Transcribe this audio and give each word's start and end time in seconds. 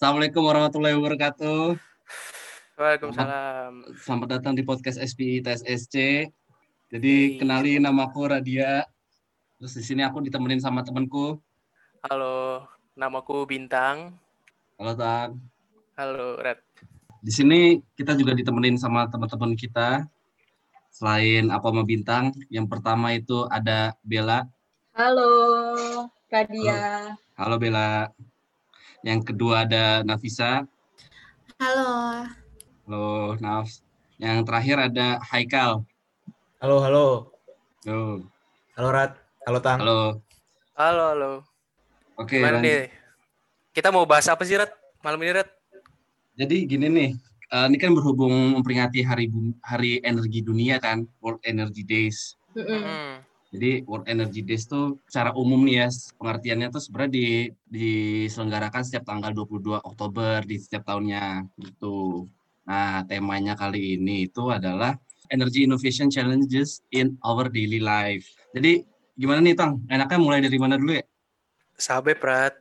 Assalamualaikum 0.00 0.48
warahmatullahi 0.48 0.96
wabarakatuh. 0.96 1.76
Waalaikumsalam. 2.80 3.84
Selamat 4.00 4.28
datang 4.32 4.56
di 4.56 4.64
podcast 4.64 4.96
SPI 4.96 5.44
TSSC. 5.44 6.24
Jadi 6.88 7.36
kenali 7.36 7.76
namaku 7.76 8.32
Radia. 8.32 8.88
Terus 9.60 9.76
di 9.76 9.84
sini 9.84 10.00
aku 10.00 10.24
ditemenin 10.24 10.56
sama 10.56 10.80
temanku. 10.80 11.36
Halo, 12.08 12.64
namaku 12.96 13.44
Bintang. 13.44 14.16
Halo 14.80 14.96
Tang. 14.96 15.36
Halo 16.00 16.40
Red. 16.40 16.64
Di 17.20 17.32
sini 17.36 17.84
kita 17.92 18.16
juga 18.16 18.32
ditemenin 18.32 18.80
sama 18.80 19.04
teman-teman 19.04 19.52
kita. 19.52 20.08
Selain 20.88 21.52
apa 21.52 21.68
sama 21.68 21.84
Bintang, 21.84 22.32
yang 22.48 22.64
pertama 22.72 23.12
itu 23.12 23.44
ada 23.52 23.92
Bella. 24.00 24.48
Halo, 24.96 25.28
Radia. 26.32 27.12
Halo 27.36 27.60
Bella. 27.60 28.08
Yang 29.00 29.32
kedua 29.32 29.64
ada 29.64 30.04
Nafisa. 30.04 30.64
Halo. 31.56 31.90
Halo 32.84 33.06
Nafs. 33.40 33.80
Yang 34.20 34.44
terakhir 34.44 34.76
ada 34.76 35.16
Haikal. 35.24 35.84
Halo, 36.60 36.76
halo. 36.84 37.06
Halo. 37.88 38.28
Halo 38.76 38.88
Rat. 38.92 39.16
Halo 39.48 39.58
Tang. 39.64 39.80
Halo. 39.80 40.00
Halo, 40.76 41.04
halo. 41.16 41.32
Oke, 42.20 42.36
Gimana 42.36 42.60
nih? 42.60 42.92
Kita 43.72 43.88
mau 43.88 44.04
bahas 44.04 44.28
apa 44.28 44.44
sih, 44.44 44.60
Red? 44.60 44.68
Malam 45.00 45.20
ini, 45.24 45.32
Red? 45.40 45.48
Jadi 46.36 46.56
gini 46.68 46.86
nih, 46.92 47.10
eh, 47.48 47.66
ini 47.72 47.76
kan 47.80 47.96
berhubung 47.96 48.32
memperingati 48.52 49.00
Hari 49.00 49.32
Bum- 49.32 49.56
Hari 49.64 50.04
Energi 50.04 50.44
Dunia 50.44 50.76
kan, 50.76 51.08
World 51.24 51.40
Energy 51.48 51.80
Days. 51.80 52.36
Mm-mm. 52.52 52.80
Hmm. 52.84 53.12
Jadi 53.50 53.82
World 53.82 54.06
Energy 54.06 54.46
Days 54.46 54.70
tuh 54.70 55.02
secara 55.10 55.34
umum 55.34 55.66
nih 55.66 55.82
ya, 55.82 55.88
pengertiannya 56.14 56.70
tuh 56.70 56.78
sebenarnya 56.78 57.12
di, 57.18 57.26
diselenggarakan 57.66 58.86
setiap 58.86 59.10
tanggal 59.10 59.34
22 59.34 59.82
Oktober 59.82 60.46
di 60.46 60.56
setiap 60.62 60.86
tahunnya 60.86 61.50
gitu. 61.58 62.30
Nah, 62.70 63.02
temanya 63.10 63.58
kali 63.58 63.98
ini 63.98 64.30
itu 64.30 64.54
adalah 64.54 64.94
Energy 65.34 65.66
Innovation 65.66 66.06
Challenges 66.06 66.86
in 66.94 67.18
Our 67.26 67.50
Daily 67.50 67.82
Life. 67.82 68.30
Jadi 68.54 68.86
gimana 69.18 69.42
nih 69.42 69.58
Tang? 69.58 69.82
Enaknya 69.90 70.18
mulai 70.22 70.38
dari 70.38 70.54
mana 70.54 70.78
dulu 70.78 70.94
ya? 70.94 71.04
Sabe, 71.74 72.14
Prat. 72.14 72.54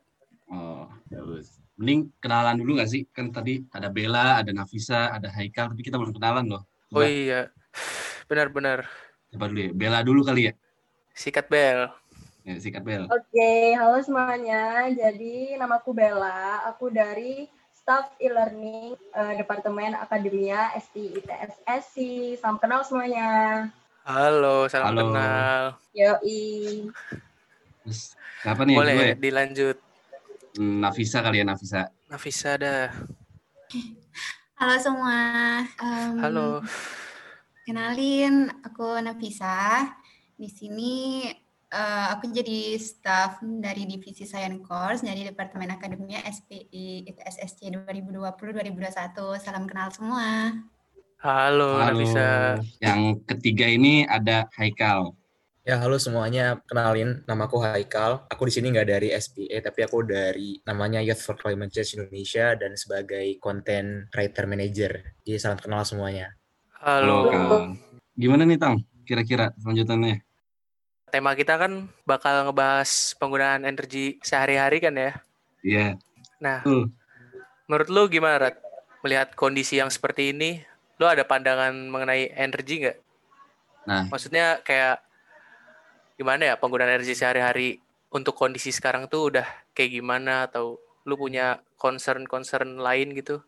Oh, 0.50 0.90
bagus. 1.06 1.62
Mending 1.78 2.10
kenalan 2.18 2.58
dulu 2.58 2.82
nggak 2.82 2.90
sih? 2.90 3.06
Kan 3.14 3.30
tadi 3.30 3.62
ada 3.70 3.94
Bella, 3.94 4.42
ada 4.42 4.50
Nafisa, 4.50 5.14
ada 5.14 5.30
Haikal, 5.30 5.70
tapi 5.70 5.86
kita 5.86 6.02
belum 6.02 6.18
kenalan 6.18 6.50
loh. 6.50 6.64
Oh 6.98 7.06
iya. 7.06 7.54
Benar-benar. 8.26 8.90
coba 9.30 9.46
dulu 9.46 9.62
ya. 9.62 9.72
Bella 9.78 10.02
dulu 10.02 10.26
kali 10.26 10.50
ya. 10.50 10.54
Sikat 11.20 11.52
bel. 11.52 11.92
Ya, 12.48 12.56
sikat 12.56 12.80
Bel. 12.88 13.04
Oke, 13.12 13.76
halo 13.76 14.00
semuanya. 14.00 14.88
Jadi 14.88 15.60
namaku 15.60 15.92
Bella. 15.92 16.64
Aku 16.72 16.88
dari 16.88 17.44
Staff 17.76 18.16
E-Learning 18.16 18.96
eh, 18.96 19.34
Departemen 19.36 20.00
Akademia 20.00 20.72
STI 20.80 21.20
ITSSC. 21.20 21.96
Salam 22.40 22.56
kenal 22.56 22.88
semuanya. 22.88 23.68
Halo, 24.08 24.72
salam 24.72 24.96
Halo. 24.96 25.12
kenal. 25.12 25.64
Yoi. 25.92 26.88
Terus 27.84 28.16
siapa 28.40 28.64
nih 28.64 28.76
Boleh 28.80 28.94
kedua 28.96 29.10
ya? 29.12 29.16
dilanjut. 29.20 29.78
Hmm, 30.56 30.80
Nafisa 30.80 31.20
kali 31.20 31.44
ya, 31.44 31.46
Nafisa. 31.46 31.92
Nafisa 32.08 32.56
dah. 32.56 32.88
Halo 34.56 34.76
semua. 34.80 35.20
Em, 35.68 36.16
Halo. 36.24 36.64
Kenalin, 37.68 38.48
aku 38.64 39.04
Nafisa. 39.04 39.84
Di 40.40 40.48
sini 40.48 41.28
eh, 41.68 42.08
aku 42.16 42.32
jadi 42.32 42.80
staff 42.80 43.44
dari 43.44 43.84
divisi 43.84 44.24
Science 44.24 44.64
Course 44.64 45.04
dari 45.04 45.28
Departemen 45.28 45.68
Akademia 45.68 46.24
SPI 46.24 47.12
ITSSC 47.12 47.68
2020-2021. 47.76 49.36
Salam 49.36 49.68
kenal 49.68 49.92
semua. 49.92 50.56
Halo, 51.20 51.84
Nafisa. 51.84 52.56
Yang 52.80 53.20
ketiga 53.28 53.68
ini 53.68 54.08
ada 54.08 54.48
Haikal. 54.56 55.12
Ya, 55.68 55.76
halo 55.76 56.00
semuanya. 56.00 56.64
Kenalin, 56.72 57.20
namaku 57.28 57.60
Haikal. 57.60 58.24
Aku 58.32 58.48
di 58.48 58.56
sini 58.56 58.72
nggak 58.72 58.96
dari 58.96 59.12
SPA, 59.12 59.60
tapi 59.60 59.84
aku 59.84 60.08
dari 60.08 60.56
namanya 60.64 61.04
Youth 61.04 61.20
for 61.20 61.36
Climate 61.36 61.76
Change 61.76 62.00
Indonesia 62.00 62.56
dan 62.56 62.80
sebagai 62.80 63.28
content 63.44 64.08
writer 64.16 64.48
manager. 64.48 65.04
Jadi 65.28 65.36
salam 65.36 65.60
kenal 65.60 65.84
semuanya. 65.84 66.32
Halo. 66.80 67.28
Kal. 67.28 67.76
Gimana 68.16 68.48
nih 68.48 68.56
Tang? 68.56 68.80
Kira-kira 69.04 69.52
selanjutannya? 69.60 70.29
Tema 71.10 71.34
kita 71.34 71.58
kan 71.58 71.90
bakal 72.06 72.46
ngebahas 72.48 73.18
penggunaan 73.18 73.66
energi 73.66 74.22
sehari-hari 74.22 74.78
kan 74.80 74.94
ya. 74.94 75.12
Iya. 75.66 75.88
Nah, 76.40 76.64
Tuh. 76.64 76.88
menurut 77.66 77.90
lu 77.90 78.04
gimana, 78.08 78.38
Rat? 78.38 78.56
Melihat 79.02 79.34
kondisi 79.34 79.80
yang 79.80 79.90
seperti 79.90 80.32
ini, 80.32 80.62
lu 81.02 81.06
ada 81.08 81.26
pandangan 81.26 81.74
mengenai 81.74 82.32
energi 82.36 82.86
nggak? 82.86 82.98
Nah, 83.88 84.04
Maksudnya 84.12 84.62
kayak 84.62 85.02
gimana 86.20 86.52
ya 86.52 86.56
penggunaan 86.60 87.00
energi 87.00 87.16
sehari-hari 87.16 87.80
untuk 88.12 88.36
kondisi 88.36 88.76
sekarang 88.76 89.08
tuh 89.08 89.32
udah 89.32 89.48
kayak 89.72 90.04
gimana 90.04 90.52
atau 90.52 90.76
lu 91.08 91.16
punya 91.16 91.64
concern-concern 91.80 92.78
lain 92.78 93.16
gitu? 93.16 93.42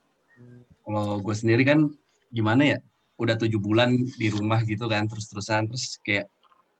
kalau 0.82 1.22
gue 1.22 1.36
sendiri 1.38 1.62
kan 1.62 1.94
gimana 2.34 2.76
ya? 2.76 2.80
Udah 3.22 3.38
tujuh 3.38 3.62
bulan 3.62 3.94
di 4.18 4.34
rumah 4.34 4.66
gitu 4.66 4.90
kan, 4.90 5.06
terus-terusan. 5.06 5.70
Terus 5.70 6.02
kayak 6.02 6.26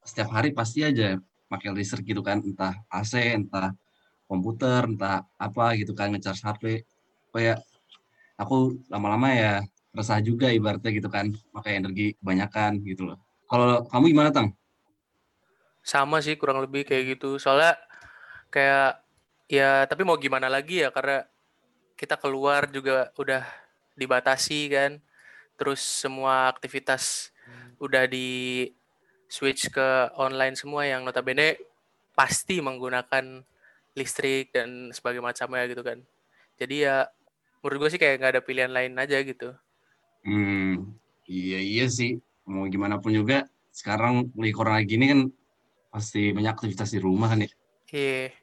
setiap 0.02 0.34
hari 0.34 0.52
pasti 0.52 0.82
aja 0.82 1.18
pakai 1.52 1.74
listrik 1.76 2.08
gitu 2.10 2.24
kan, 2.26 2.42
entah 2.42 2.80
AC, 2.88 3.18
entah 3.18 3.76
komputer, 4.26 4.88
entah 4.88 5.28
apa 5.36 5.76
gitu 5.76 5.92
kan, 5.92 6.10
ngecharge 6.12 6.42
HP. 6.42 6.64
Kayak 7.32 7.60
aku 8.40 8.80
lama-lama 8.88 9.30
ya 9.32 9.54
resah 9.92 10.24
juga 10.24 10.48
ibaratnya 10.50 10.92
gitu 10.96 11.12
kan, 11.12 11.30
pakai 11.52 11.84
energi 11.84 12.16
kebanyakan 12.20 12.80
gitu 12.88 13.12
loh. 13.12 13.20
Kalau 13.52 13.84
kamu 13.92 14.16
gimana 14.16 14.32
Tang? 14.32 14.56
Sama 15.84 16.24
sih 16.24 16.40
kurang 16.40 16.64
lebih 16.64 16.88
kayak 16.88 17.20
gitu. 17.20 17.36
Soalnya 17.36 17.76
kayak 18.48 19.04
ya 19.52 19.84
tapi 19.84 20.08
mau 20.08 20.16
gimana 20.16 20.48
lagi 20.48 20.80
ya 20.80 20.96
karena 20.96 21.28
kita 22.00 22.16
keluar 22.16 22.72
juga 22.72 23.12
udah 23.20 23.44
dibatasi 24.00 24.72
kan. 24.72 25.04
Terus 25.60 25.84
semua 25.84 26.48
aktivitas 26.48 27.36
udah 27.78 28.08
di 28.08 28.72
switch 29.32 29.72
ke 29.72 30.12
online 30.20 30.60
semua 30.60 30.84
yang 30.84 31.08
notabene 31.08 31.56
pasti 32.12 32.60
menggunakan 32.60 33.40
listrik 33.96 34.52
dan 34.52 34.92
sebagainya 34.92 35.24
macamnya 35.24 35.64
gitu 35.72 35.80
kan. 35.80 36.04
Jadi 36.60 36.84
ya 36.84 37.08
menurut 37.64 37.88
gue 37.88 37.90
sih 37.96 38.02
kayak 38.02 38.20
nggak 38.20 38.32
ada 38.36 38.44
pilihan 38.44 38.72
lain 38.76 39.00
aja 39.00 39.24
gitu. 39.24 39.56
Hmm, 40.28 41.00
iya 41.24 41.64
iya 41.64 41.88
sih. 41.88 42.20
Mau 42.44 42.68
gimana 42.68 43.00
pun 43.00 43.16
juga 43.16 43.48
sekarang 43.72 44.36
lagi 44.36 44.52
corona 44.52 44.84
gini 44.84 45.08
kan 45.08 45.20
pasti 45.88 46.36
banyak 46.36 46.52
aktivitas 46.52 46.92
di 46.92 47.00
rumah 47.00 47.32
kan 47.32 47.48
ya. 47.48 47.50
Iya. 47.92 48.36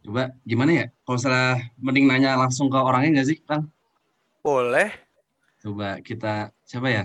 Coba 0.00 0.32
gimana 0.48 0.70
ya? 0.72 0.86
Kalau 1.04 1.18
salah 1.20 1.60
mending 1.76 2.08
nanya 2.08 2.40
langsung 2.40 2.72
ke 2.72 2.78
orangnya 2.80 3.20
nggak 3.20 3.28
sih, 3.28 3.38
Kang? 3.44 3.68
Boleh. 4.40 4.94
Coba 5.60 6.00
kita 6.00 6.54
siapa 6.62 6.88
ya? 6.88 7.02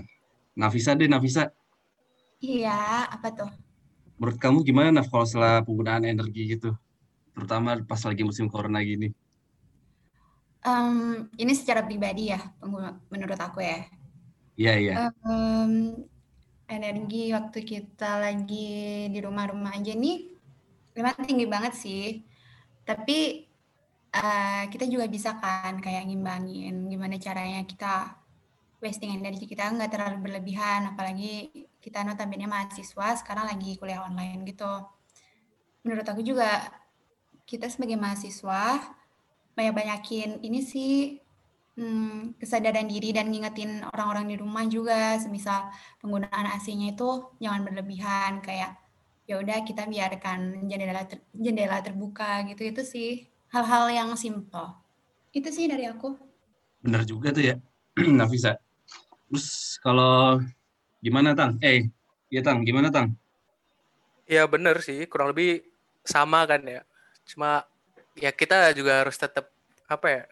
Nafisa 0.54 0.96
deh, 0.96 1.10
Nafisa. 1.10 1.50
Iya, 2.46 2.70
apa 3.14 3.28
tuh? 3.36 3.50
Menurut 4.18 4.38
kamu 4.44 4.58
gimana 4.68 4.88
Naf 4.94 5.06
kalau 5.12 5.26
setelah 5.28 5.54
penggunaan 5.66 6.04
energi 6.12 6.40
gitu? 6.56 6.70
Terutama 7.34 7.70
pas 7.90 8.02
lagi 8.08 8.22
musim 8.30 8.46
corona 8.54 8.80
gini. 8.90 9.08
Em, 10.62 11.26
ini 11.42 11.52
secara 11.58 11.82
pribadi 11.88 12.30
ya, 12.30 12.38
menurut 13.10 13.38
aku 13.46 13.58
ya. 13.66 13.78
Iya, 14.56 14.72
iya. 14.78 14.94
Em, 15.02 15.72
energi 16.76 17.22
waktu 17.36 17.58
kita 17.72 18.10
lagi 18.24 18.68
di 19.12 19.18
rumah-rumah 19.26 19.72
aja 19.78 19.92
nih 20.04 20.16
memang 20.96 21.16
tinggi 21.28 21.46
banget 21.54 21.74
sih. 21.84 22.04
Tapi 22.88 23.18
eh, 24.18 24.62
kita 24.72 24.84
juga 24.92 25.06
bisa 25.16 25.30
kan 25.42 25.74
kayak 25.84 26.02
ngimbangin 26.08 26.74
gimana 26.92 27.16
caranya 27.26 27.60
kita 27.70 28.16
wasting 28.84 29.12
energi 29.18 29.44
kita 29.52 29.64
nggak 29.74 29.90
terlalu 29.94 30.16
berlebihan. 30.24 30.82
Apalagi 30.92 31.50
kita 31.82 32.06
notabene 32.06 32.46
mahasiswa 32.46 33.18
sekarang 33.18 33.50
lagi 33.50 33.74
kuliah 33.74 34.06
online 34.06 34.46
gitu. 34.46 34.70
Menurut 35.82 36.06
aku 36.06 36.22
juga 36.22 36.70
kita 37.42 37.66
sebagai 37.66 37.98
mahasiswa 37.98 38.78
banyak-banyakin 39.58 40.40
ini 40.46 40.60
sih 40.62 41.18
hmm, 41.76 42.38
kesadaran 42.40 42.88
diri 42.88 43.10
dan 43.12 43.28
ngingetin 43.28 43.84
orang-orang 43.92 44.30
di 44.30 44.36
rumah 44.38 44.64
juga, 44.70 45.18
semisal 45.18 45.68
penggunaan 46.00 46.46
AC-nya 46.56 46.94
itu 46.94 47.34
jangan 47.42 47.66
berlebihan, 47.66 48.40
kayak 48.40 48.78
ya 49.26 49.38
udah 49.38 49.66
kita 49.66 49.86
biarkan 49.86 50.66
jendela 50.70 51.04
ter- 51.06 51.26
jendela 51.34 51.78
terbuka 51.82 52.42
gitu 52.50 52.62
itu 52.66 52.82
sih 52.86 53.10
hal-hal 53.52 53.90
yang 53.92 54.10
simple. 54.14 54.78
Itu 55.32 55.48
sih 55.52 55.68
dari 55.68 55.88
aku. 55.88 56.16
Bener 56.82 57.02
juga 57.04 57.34
tuh 57.34 57.44
ya, 57.52 57.56
Nafisa. 58.18 58.56
Terus 59.28 59.80
kalau 59.80 60.40
gimana 61.02 61.34
Tang? 61.34 61.58
Eh, 61.58 61.90
iya 62.30 62.40
Tang, 62.40 62.62
gimana 62.62 62.88
Tang? 62.94 63.12
Ya 64.30 64.46
bener 64.46 64.78
sih, 64.80 65.04
kurang 65.10 65.34
lebih 65.34 65.66
sama 66.06 66.46
kan 66.46 66.62
ya. 66.62 66.86
Cuma 67.26 67.66
ya 68.14 68.30
kita 68.30 68.70
juga 68.72 69.02
harus 69.02 69.18
tetap 69.18 69.50
apa 69.90 70.08
ya? 70.08 70.24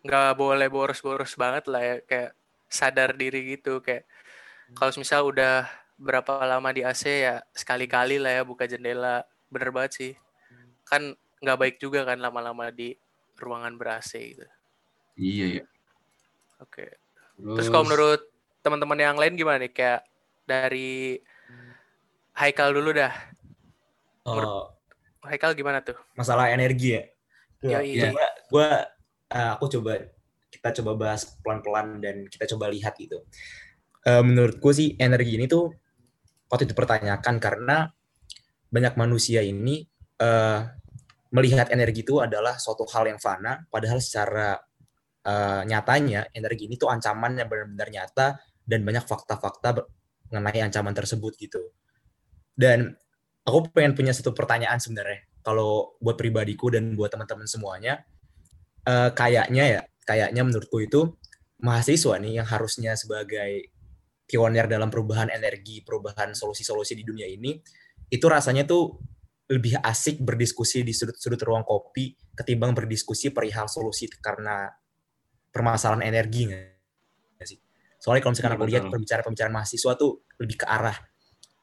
nggak 0.00 0.32
boleh 0.32 0.68
boros-boros 0.72 1.36
banget 1.36 1.68
lah 1.68 1.82
ya 1.84 1.96
kayak 2.00 2.32
sadar 2.72 3.12
diri 3.12 3.52
gitu 3.52 3.84
kayak 3.84 4.08
kalau 4.72 4.96
misal 4.96 5.28
udah 5.28 5.68
berapa 6.00 6.40
lama 6.48 6.72
di 6.72 6.80
AC 6.80 7.04
ya 7.04 7.44
sekali-kali 7.52 8.16
lah 8.16 8.40
ya 8.40 8.42
buka 8.48 8.64
jendela 8.64 9.20
bener 9.52 9.68
banget 9.68 9.92
sih 9.92 10.12
kan 10.88 11.12
nggak 11.44 11.58
baik 11.60 11.76
juga 11.76 12.08
kan 12.08 12.16
lama-lama 12.16 12.72
di 12.72 12.96
ruangan 13.36 13.76
ber 13.76 14.00
AC 14.00 14.12
gitu 14.32 14.46
Iya 15.20 15.46
ya. 15.60 15.64
oke 16.64 16.86
terus 17.36 17.68
kalau 17.68 17.84
menurut 17.84 18.24
teman-teman 18.60 18.98
yang 19.00 19.16
lain 19.16 19.34
gimana 19.36 19.60
nih 19.60 19.72
kayak 19.72 20.00
dari 20.44 21.16
Haikal 22.36 22.72
dulu 22.72 22.92
dah 22.96 23.12
Oh, 24.24 24.68
Haikal 25.24 25.56
gimana 25.56 25.80
tuh 25.80 25.96
masalah 26.16 26.52
energi 26.52 26.96
ya. 26.96 27.02
Gua- 27.60 27.80
Yoi. 27.84 28.00
Coba 28.00 28.24
gua 28.52 28.68
eh, 29.32 29.50
aku 29.56 29.64
coba 29.80 29.92
kita 30.50 30.68
coba 30.80 30.92
bahas 30.96 31.22
pelan-pelan 31.40 32.00
dan 32.04 32.16
kita 32.28 32.44
coba 32.56 32.68
lihat 32.68 32.96
gitu. 33.00 33.24
Eh, 34.04 34.22
menurutku 34.24 34.72
sih 34.72 34.96
energi 35.00 35.36
ini 35.40 35.48
tuh 35.48 35.72
patut 36.48 36.68
dipertanyakan 36.68 37.36
karena 37.40 37.88
banyak 38.68 38.94
manusia 38.96 39.40
ini 39.40 39.84
eh, 40.20 40.60
melihat 41.32 41.70
energi 41.72 42.02
itu 42.04 42.18
adalah 42.20 42.58
suatu 42.60 42.84
hal 42.90 43.06
yang 43.08 43.20
fana, 43.22 43.64
padahal 43.72 44.00
secara 44.04 44.56
eh, 45.24 45.62
nyatanya 45.68 46.28
energi 46.32 46.68
ini 46.68 46.76
tuh 46.80 46.88
ancaman 46.92 47.40
yang 47.40 47.48
benar-benar 47.48 47.88
nyata 47.88 48.26
dan 48.70 48.86
banyak 48.86 49.02
fakta-fakta 49.02 49.82
mengenai 50.30 50.62
ancaman 50.62 50.94
tersebut 50.94 51.34
gitu. 51.34 51.58
Dan 52.54 52.94
aku 53.42 53.74
pengen 53.74 53.98
punya 53.98 54.14
satu 54.14 54.30
pertanyaan 54.30 54.78
sebenarnya 54.78 55.26
kalau 55.42 55.98
buat 55.98 56.14
pribadiku 56.14 56.70
dan 56.70 56.94
buat 56.94 57.10
teman-teman 57.10 57.50
semuanya, 57.50 58.06
eh, 58.86 59.10
kayaknya 59.10 59.64
ya, 59.66 59.82
kayaknya 60.06 60.42
menurutku 60.46 60.78
itu 60.78 61.18
mahasiswa 61.60 62.16
nih 62.22 62.40
yang 62.40 62.46
harusnya 62.48 62.94
sebagai 62.94 63.74
pionir 64.30 64.70
dalam 64.70 64.88
perubahan 64.88 65.28
energi, 65.34 65.82
perubahan 65.82 66.32
solusi-solusi 66.32 66.94
di 66.94 67.02
dunia 67.02 67.26
ini, 67.26 67.58
itu 68.06 68.26
rasanya 68.30 68.62
tuh 68.62 69.02
lebih 69.50 69.82
asik 69.82 70.22
berdiskusi 70.22 70.86
di 70.86 70.94
sudut-sudut 70.94 71.42
ruang 71.42 71.66
kopi 71.66 72.14
ketimbang 72.38 72.70
berdiskusi 72.70 73.34
perihal 73.34 73.66
solusi 73.66 74.06
karena 74.22 74.70
permasalahan 75.50 76.06
energi? 76.06 76.46
Soalnya 78.00 78.24
kalau 78.24 78.32
misalkan 78.32 78.52
Iya, 78.56 78.58
aku 78.58 78.66
lihat 78.72 78.84
pembicaraan-pembicaraan 78.88 79.54
mahasiswa 79.54 79.92
tuh 80.00 80.24
lebih 80.40 80.56
ke 80.64 80.66
arah 80.66 80.96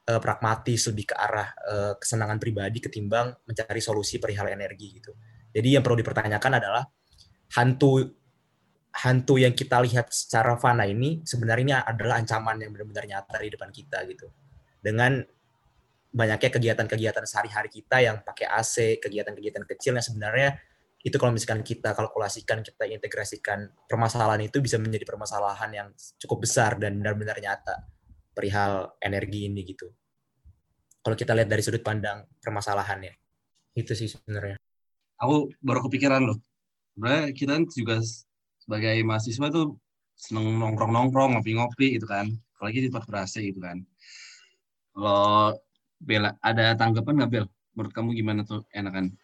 eh, 0.06 0.20
pragmatis, 0.22 0.80
lebih 0.86 1.10
ke 1.10 1.14
arah 1.18 1.48
eh, 1.66 1.92
kesenangan 1.98 2.38
pribadi 2.38 2.78
ketimbang 2.78 3.34
mencari 3.42 3.82
solusi 3.82 4.22
perihal 4.22 4.46
energi 4.46 5.02
gitu. 5.02 5.12
Jadi 5.50 5.74
yang 5.74 5.82
perlu 5.82 5.98
dipertanyakan 5.98 6.62
adalah 6.62 6.86
hantu 7.58 8.06
hantu 9.02 9.34
yang 9.38 9.54
kita 9.54 9.82
lihat 9.82 10.10
secara 10.10 10.58
fana 10.58 10.86
ini 10.86 11.22
sebenarnya 11.26 11.86
adalah 11.86 12.18
ancaman 12.22 12.62
yang 12.62 12.70
benar-benar 12.70 13.04
nyata 13.04 13.36
di 13.42 13.50
depan 13.50 13.70
kita 13.74 13.98
gitu. 14.06 14.30
Dengan 14.78 15.18
banyaknya 16.08 16.50
kegiatan-kegiatan 16.50 17.24
sehari-hari 17.26 17.68
kita 17.68 18.00
yang 18.00 18.22
pakai 18.24 18.46
AC, 18.48 19.02
kegiatan-kegiatan 19.02 19.66
kecil 19.68 19.98
yang 19.98 20.06
sebenarnya 20.06 20.56
itu 21.08 21.16
kalau 21.16 21.32
misalkan 21.32 21.64
kita 21.64 21.96
kalkulasikan, 21.96 22.60
kita 22.60 22.84
integrasikan 22.84 23.72
permasalahan 23.88 24.44
itu 24.44 24.60
bisa 24.60 24.76
menjadi 24.76 25.08
permasalahan 25.08 25.70
yang 25.72 25.88
cukup 26.20 26.44
besar 26.44 26.76
dan 26.76 27.00
benar-benar 27.00 27.40
nyata 27.40 27.88
perihal 28.36 28.94
energi 29.02 29.50
ini 29.50 29.66
gitu. 29.66 29.90
Kalau 31.02 31.16
kita 31.16 31.32
lihat 31.32 31.48
dari 31.48 31.64
sudut 31.64 31.80
pandang 31.80 32.28
permasalahannya. 32.38 33.16
Itu 33.72 33.96
sih 33.96 34.12
sebenarnya. 34.12 34.60
Aku 35.18 35.50
baru 35.58 35.88
kepikiran 35.88 36.22
loh. 36.22 36.38
Sebenarnya 36.94 37.24
kita 37.32 37.54
juga 37.74 37.98
sebagai 38.60 38.94
mahasiswa 39.02 39.46
tuh 39.50 39.80
seneng 40.14 40.58
nongkrong-nongkrong, 40.60 41.38
ngopi-ngopi 41.38 41.98
gitu 41.98 42.06
kan. 42.06 42.28
Apalagi 42.58 42.84
di 42.84 42.88
tempat 42.90 43.06
ber-AC 43.06 43.34
gitu 43.54 43.62
kan. 43.62 43.82
Kalau 44.94 45.54
Bella, 45.98 46.34
ada 46.42 46.74
tanggapan 46.78 47.14
nggak 47.22 47.30
Bel? 47.30 47.46
Menurut 47.74 47.92
kamu 47.94 48.08
gimana 48.14 48.42
tuh 48.42 48.66
enakan? 48.74 49.14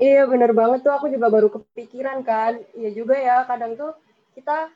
Iya 0.00 0.24
bener 0.24 0.56
banget 0.56 0.80
tuh 0.80 0.96
aku 0.96 1.12
juga 1.12 1.28
baru 1.28 1.52
kepikiran 1.52 2.24
kan. 2.24 2.56
Iya 2.72 2.90
juga 2.96 3.20
ya 3.20 3.44
kadang 3.44 3.76
tuh 3.76 3.92
kita 4.32 4.72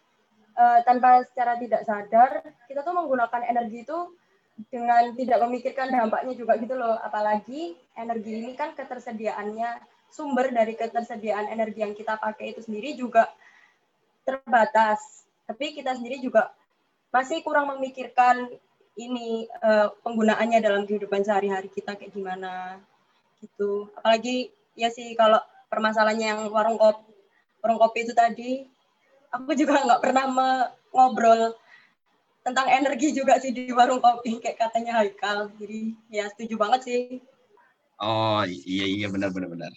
eh, 0.53 0.79
tanpa 0.85 1.25
secara 1.25 1.57
tidak 1.57 1.83
sadar 1.89 2.45
kita 2.69 2.85
tuh 2.85 2.93
menggunakan 2.93 3.43
energi 3.49 3.89
itu 3.89 3.99
dengan 4.71 5.17
tidak 5.17 5.39
memikirkan 5.49 5.89
dampaknya 5.89 6.37
juga 6.37 6.61
gitu 6.61 6.77
loh. 6.77 7.01
Apalagi 7.01 7.73
energi 7.97 8.37
ini 8.37 8.53
kan 8.53 8.77
ketersediaannya 8.77 9.81
sumber 10.13 10.53
dari 10.53 10.77
ketersediaan 10.77 11.49
energi 11.49 11.81
yang 11.81 11.97
kita 11.97 12.21
pakai 12.21 12.53
itu 12.53 12.61
sendiri 12.61 12.93
juga 12.93 13.33
terbatas. 14.29 15.25
Tapi 15.49 15.73
kita 15.73 15.97
sendiri 15.97 16.21
juga 16.21 16.53
masih 17.09 17.41
kurang 17.41 17.73
memikirkan 17.73 18.53
ini 19.01 19.49
eh, 19.49 19.89
penggunaannya 20.05 20.61
dalam 20.61 20.85
kehidupan 20.85 21.25
sehari-hari 21.25 21.73
kita 21.73 21.97
kayak 21.97 22.13
gimana 22.13 22.77
gitu. 23.41 23.89
Apalagi 23.97 24.53
ya 24.75 24.91
sih 24.91 25.15
kalau 25.15 25.39
permasalahannya 25.71 26.27
yang 26.27 26.41
warung 26.51 26.79
kopi, 26.79 27.11
warung 27.63 27.81
kopi 27.81 28.07
itu 28.07 28.13
tadi, 28.15 28.67
aku 29.31 29.55
juga 29.61 29.83
nggak 29.83 30.03
pernah 30.03 30.25
ngobrol 30.95 31.55
tentang 32.45 32.69
energi 32.69 33.17
juga 33.17 33.41
sih 33.41 33.57
di 33.57 33.73
warung 33.73 34.05
kopi 34.05 34.39
kayak 34.39 34.61
katanya 34.61 35.01
Haikal. 35.01 35.49
Jadi 35.57 35.97
ya 36.13 36.29
setuju 36.29 36.61
banget 36.61 36.81
sih. 36.85 37.03
Oh 37.99 38.45
iya 38.45 38.85
iya 38.85 39.07
benar 39.09 39.33
benar 39.33 39.49
benar. 39.49 39.73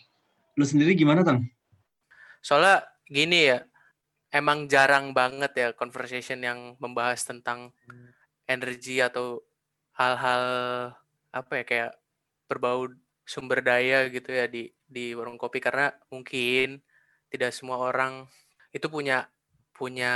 Lu 0.60 0.66
sendiri 0.68 0.98
gimana 0.98 1.24
Tang? 1.24 1.48
Soalnya 2.44 2.84
gini 3.08 3.56
ya, 3.56 3.64
emang 4.34 4.68
jarang 4.68 5.16
banget 5.16 5.52
ya 5.56 5.68
conversation 5.72 6.44
yang 6.44 6.76
membahas 6.82 7.24
tentang 7.24 7.72
energi 8.50 9.00
atau 9.00 9.44
hal-hal 9.96 10.44
apa 11.32 11.52
ya 11.62 11.64
kayak 11.64 11.92
berbau 12.48 12.88
sumber 13.28 13.60
daya 13.60 14.08
gitu 14.08 14.32
ya 14.32 14.48
di 14.48 14.72
di 14.88 15.12
warung 15.12 15.36
kopi 15.36 15.60
karena 15.60 15.92
mungkin 16.08 16.80
tidak 17.28 17.52
semua 17.52 17.84
orang 17.84 18.24
itu 18.72 18.88
punya 18.88 19.28
punya 19.76 20.16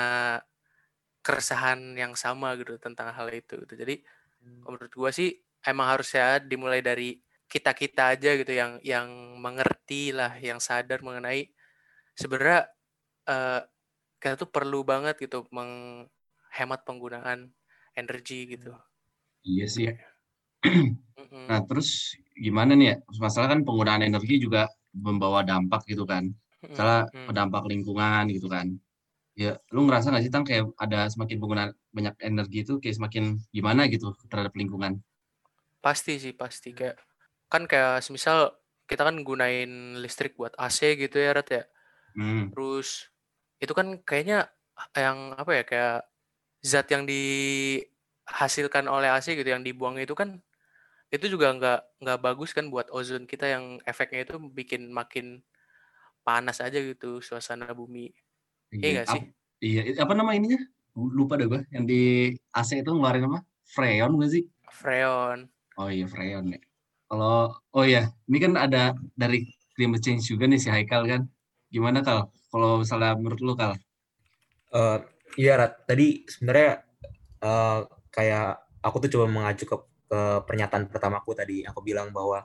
keresahan 1.21 1.93
yang 1.93 2.17
sama 2.17 2.55
gitu 2.57 2.79
tentang 2.81 3.13
hal 3.13 3.29
itu 3.29 3.59
gitu. 3.67 3.75
Jadi 3.77 4.01
menurut 4.65 4.89
gua 4.95 5.11
sih 5.13 5.37
emang 5.61 5.91
harusnya 5.93 6.41
dimulai 6.41 6.81
dari 6.81 7.19
kita 7.45 7.75
kita 7.75 8.15
aja 8.15 8.31
gitu 8.39 8.55
yang 8.55 8.79
yang 8.81 9.37
mengerti 9.37 10.15
lah, 10.15 10.39
yang 10.39 10.57
sadar 10.57 11.03
mengenai 11.03 11.51
sebenarnya 12.15 12.71
eh, 13.27 13.61
kita 14.23 14.39
tuh 14.39 14.49
perlu 14.49 14.87
banget 14.87 15.19
gitu 15.19 15.45
menghemat 15.51 16.81
penggunaan 16.87 17.51
energi 17.93 18.55
gitu. 18.55 18.71
Iya 19.43 19.65
sih. 19.67 19.85
Mm-mm. 20.63 21.45
Nah 21.49 21.61
terus 21.67 22.15
gimana 22.35 22.75
nih 22.77 22.87
ya? 22.91 22.95
Masalah 23.19 23.51
kan 23.55 23.61
penggunaan 23.65 24.01
energi 24.05 24.41
juga 24.41 24.67
membawa 24.95 25.43
dampak 25.43 25.87
gitu 25.87 26.03
kan. 26.03 26.27
Mm-mm. 26.61 26.71
Misalnya 26.71 27.01
Mm. 27.11 27.25
berdampak 27.27 27.63
lingkungan 27.67 28.23
gitu 28.31 28.47
kan. 28.51 28.67
Ya, 29.31 29.55
lu 29.71 29.87
ngerasa 29.87 30.11
nggak 30.11 30.23
sih 30.27 30.31
Tang 30.31 30.43
kayak 30.43 30.75
ada 30.75 31.07
semakin 31.07 31.39
penggunaan 31.39 31.71
banyak 31.95 32.15
energi 32.19 32.67
itu 32.67 32.77
kayak 32.83 32.95
semakin 32.99 33.39
gimana 33.55 33.87
gitu 33.87 34.11
terhadap 34.27 34.51
lingkungan? 34.59 34.99
Pasti 35.79 36.19
sih 36.19 36.35
pasti 36.35 36.75
kayak 36.75 36.99
kan 37.47 37.63
kayak 37.65 38.03
semisal 38.03 38.51
kita 38.85 39.07
kan 39.07 39.23
gunain 39.23 39.95
listrik 40.03 40.35
buat 40.35 40.51
AC 40.59 40.99
gitu 40.99 41.15
ya 41.15 41.31
Rat 41.31 41.47
ya. 41.47 41.63
Hmm. 42.19 42.51
Terus 42.51 43.07
itu 43.63 43.71
kan 43.71 44.03
kayaknya 44.03 44.51
yang 44.99 45.31
apa 45.39 45.51
ya 45.55 45.63
kayak 45.63 46.03
zat 46.61 46.91
yang 46.91 47.07
dihasilkan 47.07 48.85
oleh 48.91 49.09
AC 49.09 49.31
gitu 49.33 49.47
yang 49.47 49.63
dibuang 49.63 49.95
itu 49.97 50.11
kan 50.11 50.43
itu 51.11 51.25
juga 51.27 51.51
nggak 51.51 51.79
nggak 52.01 52.19
bagus 52.23 52.55
kan 52.55 52.65
buat 52.73 52.87
ozon 52.95 53.27
kita 53.27 53.45
yang 53.51 53.65
efeknya 53.83 54.23
itu 54.25 54.35
bikin 54.39 54.87
makin 54.89 55.43
panas 56.23 56.57
aja 56.63 56.79
gitu 56.79 57.19
suasana 57.19 57.67
bumi. 57.75 58.11
Iya 58.71 58.89
nggak 59.03 59.07
ap- 59.11 59.13
sih? 59.13 59.23
Iya, 59.61 59.81
apa 60.03 60.13
nama 60.17 60.31
ininya? 60.33 60.57
Lupa 60.95 61.37
deh 61.39 61.47
gue. 61.51 61.61
Yang 61.75 61.85
di 61.91 62.01
AC 62.55 62.81
itu 62.81 62.89
ngeluarin 62.89 63.27
apa? 63.29 63.39
Freon 63.75 64.11
nggak 64.17 64.31
sih? 64.31 64.43
Freon. 64.71 65.39
Oh 65.79 65.89
iya, 65.91 66.05
Freon 66.07 66.45
ya. 66.55 66.59
Kalau, 67.11 67.51
oh 67.75 67.83
iya, 67.83 68.09
ini 68.31 68.37
kan 68.39 68.53
ada 68.55 68.95
dari 69.13 69.43
climate 69.75 70.03
change 70.03 70.23
juga 70.31 70.47
nih 70.47 70.59
si 70.63 70.69
Haikal 70.71 71.03
kan. 71.11 71.21
Gimana 71.71 71.99
Kal? 72.07 72.31
Kalau 72.51 72.79
misalnya 72.81 73.11
menurut 73.19 73.39
lu 73.43 73.53
Kal? 73.59 73.75
Eh, 74.71 74.97
iya, 75.41 75.53
Rat. 75.59 75.71
Tadi 75.87 76.23
sebenarnya 76.27 76.71
eh, 77.43 77.79
kayak 78.15 78.45
aku 78.83 78.95
tuh 79.03 79.09
coba 79.19 79.25
mengacu 79.31 79.63
ke, 79.67 79.75
ke 80.11 80.43
pernyataan 80.43 80.91
pertamaku 80.91 81.31
tadi. 81.31 81.63
Aku 81.63 81.79
bilang 81.79 82.11
bahwa 82.11 82.43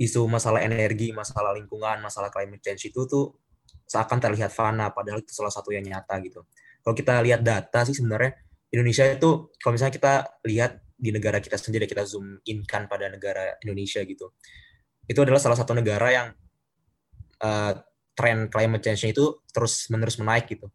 isu 0.00 0.24
masalah 0.24 0.64
energi, 0.64 1.12
masalah 1.12 1.52
lingkungan, 1.52 2.00
masalah 2.00 2.32
climate 2.32 2.64
change 2.64 2.88
itu 2.88 3.04
tuh 3.04 3.36
seakan 3.84 4.16
terlihat 4.16 4.48
fana, 4.48 4.88
padahal 4.96 5.20
itu 5.20 5.36
salah 5.36 5.52
satu 5.52 5.76
yang 5.76 5.84
nyata 5.84 6.16
gitu. 6.24 6.40
Kalau 6.80 6.96
kita 6.96 7.20
lihat 7.20 7.44
data 7.44 7.84
sih 7.84 7.92
sebenarnya 7.92 8.32
Indonesia 8.72 9.04
itu, 9.04 9.52
kalau 9.60 9.76
misalnya 9.76 9.92
kita 9.92 10.14
lihat 10.48 10.80
di 10.96 11.12
negara 11.12 11.36
kita 11.36 11.60
sendiri, 11.60 11.84
kita 11.84 12.08
zoom 12.08 12.40
in 12.48 12.64
kan 12.64 12.88
pada 12.88 13.12
negara 13.12 13.60
Indonesia 13.60 14.00
gitu. 14.00 14.32
Itu 15.04 15.20
adalah 15.20 15.42
salah 15.42 15.60
satu 15.60 15.76
negara 15.76 16.08
yang 16.08 16.28
eh, 17.44 17.72
tren 18.16 18.48
climate 18.48 18.80
change 18.80 19.12
itu 19.12 19.44
terus 19.52 19.84
menerus 19.92 20.16
menaik 20.16 20.48
gitu. 20.48 20.72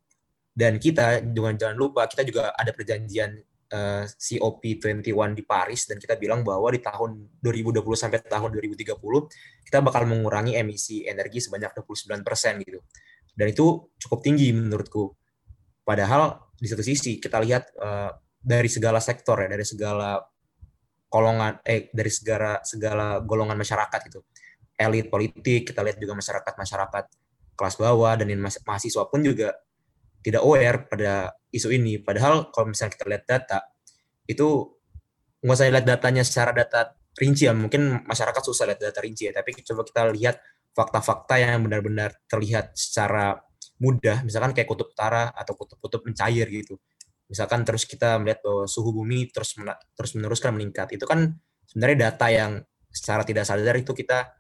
Dan 0.53 0.77
kita 0.77 1.25
jangan 1.33 1.55
jangan 1.57 1.77
lupa 1.81 2.05
kita 2.05 2.21
juga 2.21 2.53
ada 2.53 2.69
perjanjian 2.69 3.41
uh, 3.75 4.03
COP21 4.08 5.36
di 5.36 5.44
Paris 5.44 5.91
dan 5.91 6.00
kita 6.00 6.15
bilang 6.15 6.41
bahwa 6.41 6.72
di 6.72 6.79
tahun 6.79 7.36
2020 7.44 7.84
sampai 8.00 8.24
tahun 8.24 8.50
2030 8.55 8.96
kita 9.67 9.77
bakal 9.84 10.08
mengurangi 10.08 10.55
emisi 10.55 11.03
energi 11.03 11.44
sebanyak 11.44 11.75
29% 11.75 12.24
gitu. 12.63 12.79
Dan 13.36 13.51
itu 13.51 13.91
cukup 14.00 14.20
tinggi 14.24 14.55
menurutku. 14.55 15.12
Padahal 15.84 16.39
di 16.55 16.72
satu 16.72 16.82
sisi 16.82 17.20
kita 17.20 17.44
lihat 17.44 17.75
uh, 17.75 18.15
dari 18.39 18.72
segala 18.72 19.03
sektor 19.03 19.44
ya, 19.44 19.51
dari 19.51 19.67
segala 19.67 20.24
golongan 21.12 21.60
eh 21.67 21.91
dari 21.91 22.12
segala 22.12 22.63
segala 22.63 23.20
golongan 23.20 23.60
masyarakat 23.60 24.00
gitu. 24.08 24.24
Elit 24.75 25.08
politik, 25.08 25.72
kita 25.72 25.84
lihat 25.84 26.00
juga 26.00 26.15
masyarakat-masyarakat 26.20 27.05
kelas 27.55 27.75
bawah 27.79 28.13
dan 28.20 28.27
mahasiswa 28.39 29.03
pun 29.08 29.24
juga 29.24 29.55
tidak 30.25 30.41
aware 30.41 30.89
pada 30.89 31.38
isu 31.53 31.70
ini. 31.70 32.01
Padahal 32.01 32.50
kalau 32.50 32.74
misalnya 32.74 32.98
kita 32.98 33.05
lihat 33.05 33.24
data, 33.29 33.60
itu 34.25 34.74
nggak 35.46 35.53
usah 35.53 35.70
lihat 35.70 35.86
datanya 35.86 36.25
secara 36.25 36.50
data 36.50 36.98
rinci 37.13 37.46
ya. 37.46 37.53
Mungkin 37.53 38.10
masyarakat 38.10 38.41
susah 38.41 38.74
lihat 38.74 38.82
data 38.82 39.00
rinci 39.05 39.29
ya. 39.29 39.38
Tapi 39.38 39.53
coba 39.62 39.86
kita 39.86 40.01
lihat 40.17 40.41
fakta-fakta 40.74 41.38
yang 41.38 41.62
benar-benar 41.62 42.17
terlihat 42.25 42.74
secara 42.74 43.38
mudah. 43.77 44.25
Misalkan 44.25 44.58
kayak 44.58 44.65
kutub 44.65 44.89
utara 44.89 45.29
atau 45.29 45.53
kutub-kutub 45.53 46.01
mencair 46.10 46.50
gitu. 46.50 46.82
Misalkan 47.29 47.62
terus 47.62 47.86
kita 47.86 48.17
melihat 48.17 48.41
bahwa 48.41 48.65
suhu 48.65 48.89
bumi 48.98 49.29
terus 49.29 49.53
terus 49.94 50.12
meneruskan 50.17 50.58
meningkat. 50.58 50.89
Itu 50.89 51.05
kan 51.05 51.38
sebenarnya 51.70 52.10
data 52.10 52.27
yang 52.34 52.51
secara 52.89 53.22
tidak 53.22 53.46
sadar 53.46 53.77
itu 53.77 53.94
kita 53.94 54.34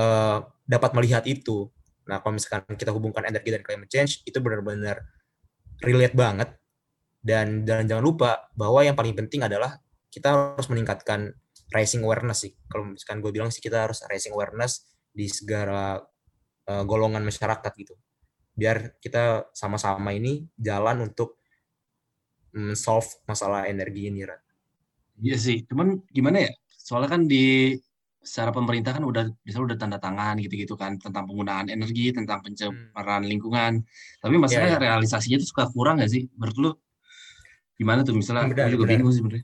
uh, 0.00 0.40
dapat 0.64 0.90
melihat 0.96 1.28
itu 1.28 1.68
Nah, 2.08 2.22
kalau 2.22 2.38
misalkan 2.38 2.76
kita 2.78 2.94
hubungkan 2.94 3.26
energi 3.28 3.50
dan 3.52 3.62
climate 3.64 3.90
change, 3.90 4.24
itu 4.24 4.38
benar-benar 4.40 5.04
relate 5.84 6.16
banget. 6.16 6.48
Dan, 7.20 7.68
dan 7.68 7.84
jangan 7.84 8.04
lupa 8.04 8.48
bahwa 8.56 8.80
yang 8.80 8.96
paling 8.96 9.12
penting 9.12 9.44
adalah 9.44 9.76
kita 10.08 10.56
harus 10.56 10.66
meningkatkan 10.72 11.36
raising 11.70 12.00
awareness 12.00 12.48
sih. 12.48 12.56
Kalau 12.66 12.96
misalkan 12.96 13.20
gue 13.20 13.30
bilang 13.30 13.52
sih 13.52 13.60
kita 13.60 13.84
harus 13.84 14.00
raising 14.08 14.32
awareness 14.32 14.88
di 15.12 15.28
segala 15.28 16.00
uh, 16.66 16.84
golongan 16.88 17.20
masyarakat 17.20 17.72
gitu. 17.76 17.94
Biar 18.56 18.96
kita 18.98 19.52
sama-sama 19.52 20.16
ini 20.16 20.48
jalan 20.56 21.12
untuk 21.12 21.40
solve 22.74 23.06
masalah 23.30 23.70
energi 23.70 24.10
ini. 24.10 24.26
Iya 25.22 25.36
sih, 25.38 25.62
cuman 25.70 26.02
gimana 26.10 26.50
ya? 26.50 26.52
Soalnya 26.66 27.10
kan 27.14 27.22
di 27.30 27.78
secara 28.20 28.52
pemerintah 28.52 28.92
kan 28.92 29.04
udah 29.04 29.32
bisa 29.40 29.64
udah 29.64 29.80
tanda 29.80 29.96
tangan 29.96 30.36
gitu-gitu 30.44 30.76
kan 30.76 31.00
tentang 31.00 31.24
penggunaan 31.24 31.72
energi, 31.72 32.12
tentang 32.12 32.44
pencemaran 32.44 33.24
hmm. 33.24 33.30
lingkungan. 33.32 33.72
Tapi 34.20 34.34
iya, 34.36 34.40
masalahnya 34.40 34.68
yeah, 34.68 34.76
yeah. 34.76 34.86
realisasinya 34.92 35.36
itu 35.40 35.46
suka 35.48 35.72
kurang 35.72 35.98
nggak 35.98 36.12
sih? 36.12 36.28
Menurut 36.36 36.56
lu 36.60 36.70
gimana 37.80 38.04
tuh 38.04 38.12
misalnya? 38.12 38.52
Benar, 38.52 38.68
juga 38.68 38.84
benar. 38.84 38.92
bingung 39.00 39.12
sih 39.12 39.24
bener. 39.24 39.40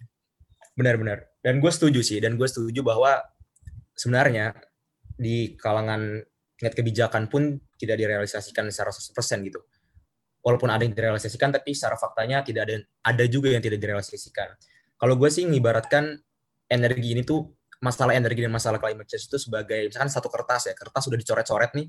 Benar-benar. 0.76 1.18
Dan 1.40 1.64
gue 1.64 1.72
setuju 1.72 2.00
sih. 2.04 2.20
Dan 2.20 2.36
gue 2.36 2.44
setuju 2.44 2.84
bahwa 2.84 3.16
sebenarnya 3.96 4.52
di 5.16 5.56
kalangan 5.56 6.20
tingkat 6.60 6.76
kebijakan 6.76 7.32
pun 7.32 7.56
tidak 7.80 7.96
direalisasikan 7.96 8.68
secara 8.68 8.92
100% 8.92 9.48
gitu. 9.48 9.60
Walaupun 10.44 10.68
ada 10.68 10.84
yang 10.84 10.92
direalisasikan, 10.92 11.50
tapi 11.50 11.72
secara 11.72 11.96
faktanya 11.96 12.44
tidak 12.44 12.68
ada 12.68 12.76
ada 13.08 13.24
juga 13.24 13.50
yang 13.50 13.64
tidak 13.64 13.80
direalisasikan. 13.80 14.52
Kalau 14.96 15.16
gue 15.16 15.28
sih 15.32 15.48
mengibaratkan 15.48 16.16
energi 16.68 17.16
ini 17.16 17.24
tuh 17.24 17.56
masalah 17.82 18.16
energi 18.16 18.40
dan 18.44 18.52
masalah 18.52 18.80
climate 18.80 19.08
change 19.08 19.28
itu 19.28 19.38
sebagai 19.40 19.88
misalkan 19.90 20.08
satu 20.08 20.28
kertas 20.32 20.72
ya 20.72 20.74
kertas 20.74 21.02
sudah 21.04 21.18
dicoret-coret 21.20 21.72
nih 21.76 21.86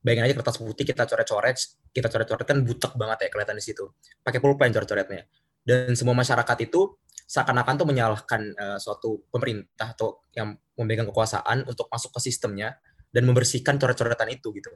bayangin 0.00 0.32
aja 0.32 0.34
kertas 0.40 0.56
putih 0.58 0.84
kita 0.88 1.04
coret-coret 1.04 1.56
kita 1.92 2.08
coret-coret 2.08 2.46
kan 2.48 2.58
butek 2.64 2.92
banget 2.96 3.26
ya 3.26 3.28
kelihatan 3.28 3.56
di 3.58 3.64
situ 3.64 3.84
pakai 4.24 4.38
pulpen 4.42 4.72
coret-coretnya. 4.72 5.26
Dan 5.60 5.92
semua 5.92 6.16
masyarakat 6.16 6.56
itu 6.64 6.96
seakan-akan 7.30 7.74
tuh 7.78 7.86
menyalahkan 7.86 8.42
uh, 8.56 8.78
suatu 8.80 9.22
pemerintah 9.30 9.94
atau 9.94 10.24
yang 10.34 10.56
memegang 10.74 11.06
kekuasaan 11.12 11.68
untuk 11.68 11.86
masuk 11.92 12.16
ke 12.16 12.20
sistemnya 12.26 12.74
dan 13.12 13.28
membersihkan 13.28 13.76
coret-coretan 13.76 14.28
itu 14.32 14.50
gitu. 14.56 14.72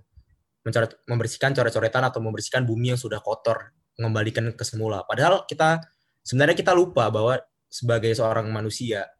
Mencoret, 0.64 0.96
membersihkan 1.08 1.50
coret-coretan 1.56 2.04
atau 2.08 2.20
membersihkan 2.22 2.62
bumi 2.62 2.94
yang 2.94 3.00
sudah 3.00 3.18
kotor 3.20 3.74
mengembalikan 3.98 4.54
ke 4.54 4.64
semula. 4.64 5.02
Padahal 5.02 5.48
kita 5.48 5.82
sebenarnya 6.22 6.56
kita 6.56 6.72
lupa 6.76 7.10
bahwa 7.10 7.40
sebagai 7.66 8.14
seorang 8.14 8.46
manusia 8.54 9.10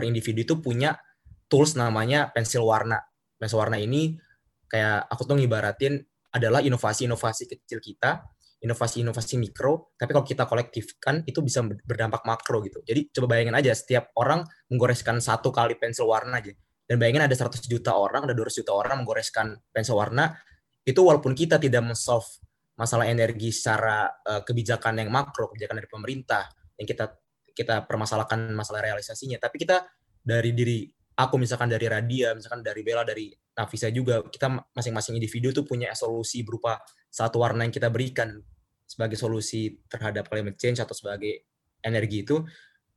per 0.00 0.08
individu 0.08 0.48
itu 0.48 0.54
punya 0.64 0.96
tools 1.44 1.76
namanya 1.76 2.32
pensil 2.32 2.64
warna. 2.64 2.96
Pensil 3.36 3.60
warna 3.60 3.76
ini 3.76 4.16
kayak 4.64 5.12
aku 5.12 5.28
tuh 5.28 5.36
ngibaratin 5.36 6.00
adalah 6.32 6.64
inovasi-inovasi 6.64 7.44
kecil 7.52 7.84
kita, 7.84 8.24
inovasi-inovasi 8.64 9.36
mikro, 9.36 9.92
tapi 10.00 10.16
kalau 10.16 10.24
kita 10.24 10.48
kolektifkan 10.48 11.20
itu 11.28 11.44
bisa 11.44 11.60
berdampak 11.60 12.24
makro 12.24 12.64
gitu. 12.64 12.80
Jadi 12.80 13.12
coba 13.12 13.36
bayangin 13.36 13.60
aja 13.60 13.76
setiap 13.76 14.08
orang 14.16 14.40
menggoreskan 14.72 15.20
satu 15.20 15.52
kali 15.52 15.76
pensil 15.76 16.08
warna 16.08 16.40
aja. 16.40 16.56
Dan 16.88 16.96
bayangin 16.96 17.28
ada 17.28 17.36
100 17.36 17.60
juta 17.68 17.92
orang, 17.92 18.24
ada 18.24 18.32
200 18.32 18.64
juta 18.64 18.72
orang 18.72 19.04
menggoreskan 19.04 19.52
pensil 19.68 20.00
warna, 20.00 20.32
itu 20.80 20.98
walaupun 21.04 21.36
kita 21.36 21.60
tidak 21.60 21.84
men-solve 21.84 22.26
masalah 22.74 23.04
energi 23.04 23.52
secara 23.52 24.08
uh, 24.08 24.40
kebijakan 24.40 25.04
yang 25.04 25.12
makro, 25.12 25.52
kebijakan 25.52 25.76
dari 25.84 25.90
pemerintah, 25.92 26.48
yang 26.80 26.88
kita 26.88 27.12
kita 27.60 27.84
permasalahkan 27.84 28.48
masalah 28.56 28.80
realisasinya. 28.80 29.36
Tapi 29.36 29.60
kita 29.60 29.84
dari 30.24 30.56
diri 30.56 30.88
aku 31.20 31.36
misalkan 31.36 31.68
dari 31.68 31.84
Radia 31.84 32.32
misalkan 32.32 32.64
dari 32.64 32.80
Bella 32.80 33.04
dari 33.04 33.28
Nafisa 33.56 33.92
juga 33.92 34.24
kita 34.24 34.72
masing-masing 34.72 35.20
individu 35.20 35.52
tuh 35.52 35.68
punya 35.68 35.92
solusi 35.92 36.40
berupa 36.40 36.80
satu 37.12 37.44
warna 37.44 37.68
yang 37.68 37.74
kita 37.74 37.92
berikan 37.92 38.40
sebagai 38.88 39.20
solusi 39.20 39.76
terhadap 39.86 40.32
climate 40.32 40.56
change 40.56 40.80
atau 40.80 40.96
sebagai 40.96 41.44
energi 41.84 42.24
itu 42.24 42.40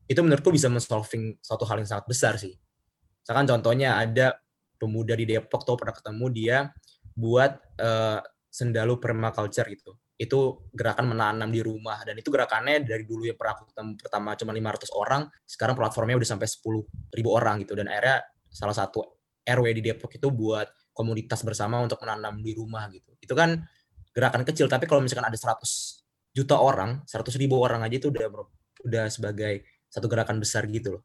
itu 0.07 0.19
menurutku 0.19 0.51
bisa 0.51 0.71
men-solving 0.71 1.39
suatu 1.39 1.63
hal 1.67 1.83
yang 1.83 1.89
sangat 1.89 2.05
besar 2.07 2.33
sih. 2.39 2.55
Misalkan 3.23 3.47
contohnya 3.47 3.99
ada 3.99 4.35
pemuda 4.75 5.15
di 5.15 5.23
Depok 5.23 5.63
tuh 5.63 5.79
pernah 5.79 5.95
ketemu 5.95 6.25
dia 6.31 6.57
buat 7.15 7.55
uh, 7.79 8.19
sendalu 8.51 8.99
permaculture 8.99 9.67
gitu 9.71 9.95
itu 10.23 10.69
gerakan 10.71 11.11
menanam 11.11 11.51
di 11.51 11.59
rumah. 11.59 12.01
Dan 12.07 12.19
itu 12.19 12.31
gerakannya 12.31 12.83
dari 12.87 13.03
dulu 13.03 13.27
yang 13.27 13.37
pernah 13.37 13.59
pertama 13.99 14.33
cuma 14.39 14.51
500 14.55 14.89
orang 14.95 15.21
sekarang 15.43 15.75
platformnya 15.75 16.15
udah 16.19 16.29
sampai 16.35 16.47
10 16.47 17.13
ribu 17.13 17.29
orang 17.35 17.61
gitu. 17.61 17.75
Dan 17.75 17.91
akhirnya 17.91 18.23
salah 18.47 18.75
satu 18.75 19.03
RW 19.43 19.65
di 19.75 19.81
Depok 19.83 20.15
itu 20.15 20.31
buat 20.31 20.67
komunitas 20.95 21.43
bersama 21.43 21.81
untuk 21.83 21.99
menanam 22.01 22.39
di 22.39 22.55
rumah 22.55 22.87
gitu. 22.89 23.11
Itu 23.19 23.35
kan 23.35 23.59
gerakan 24.13 24.45
kecil 24.45 24.69
tapi 24.69 24.85
kalau 24.85 25.01
misalkan 25.01 25.25
ada 25.25 25.35
100 25.35 25.59
juta 26.33 26.57
orang 26.57 27.01
100 27.05 27.33
ribu 27.41 27.57
orang 27.61 27.81
aja 27.81 27.97
itu 27.97 28.13
udah 28.13 28.29
udah 28.85 29.05
sebagai 29.09 29.65
satu 29.89 30.09
gerakan 30.09 30.41
besar 30.41 30.65
gitu 30.69 30.97
loh. 30.97 31.03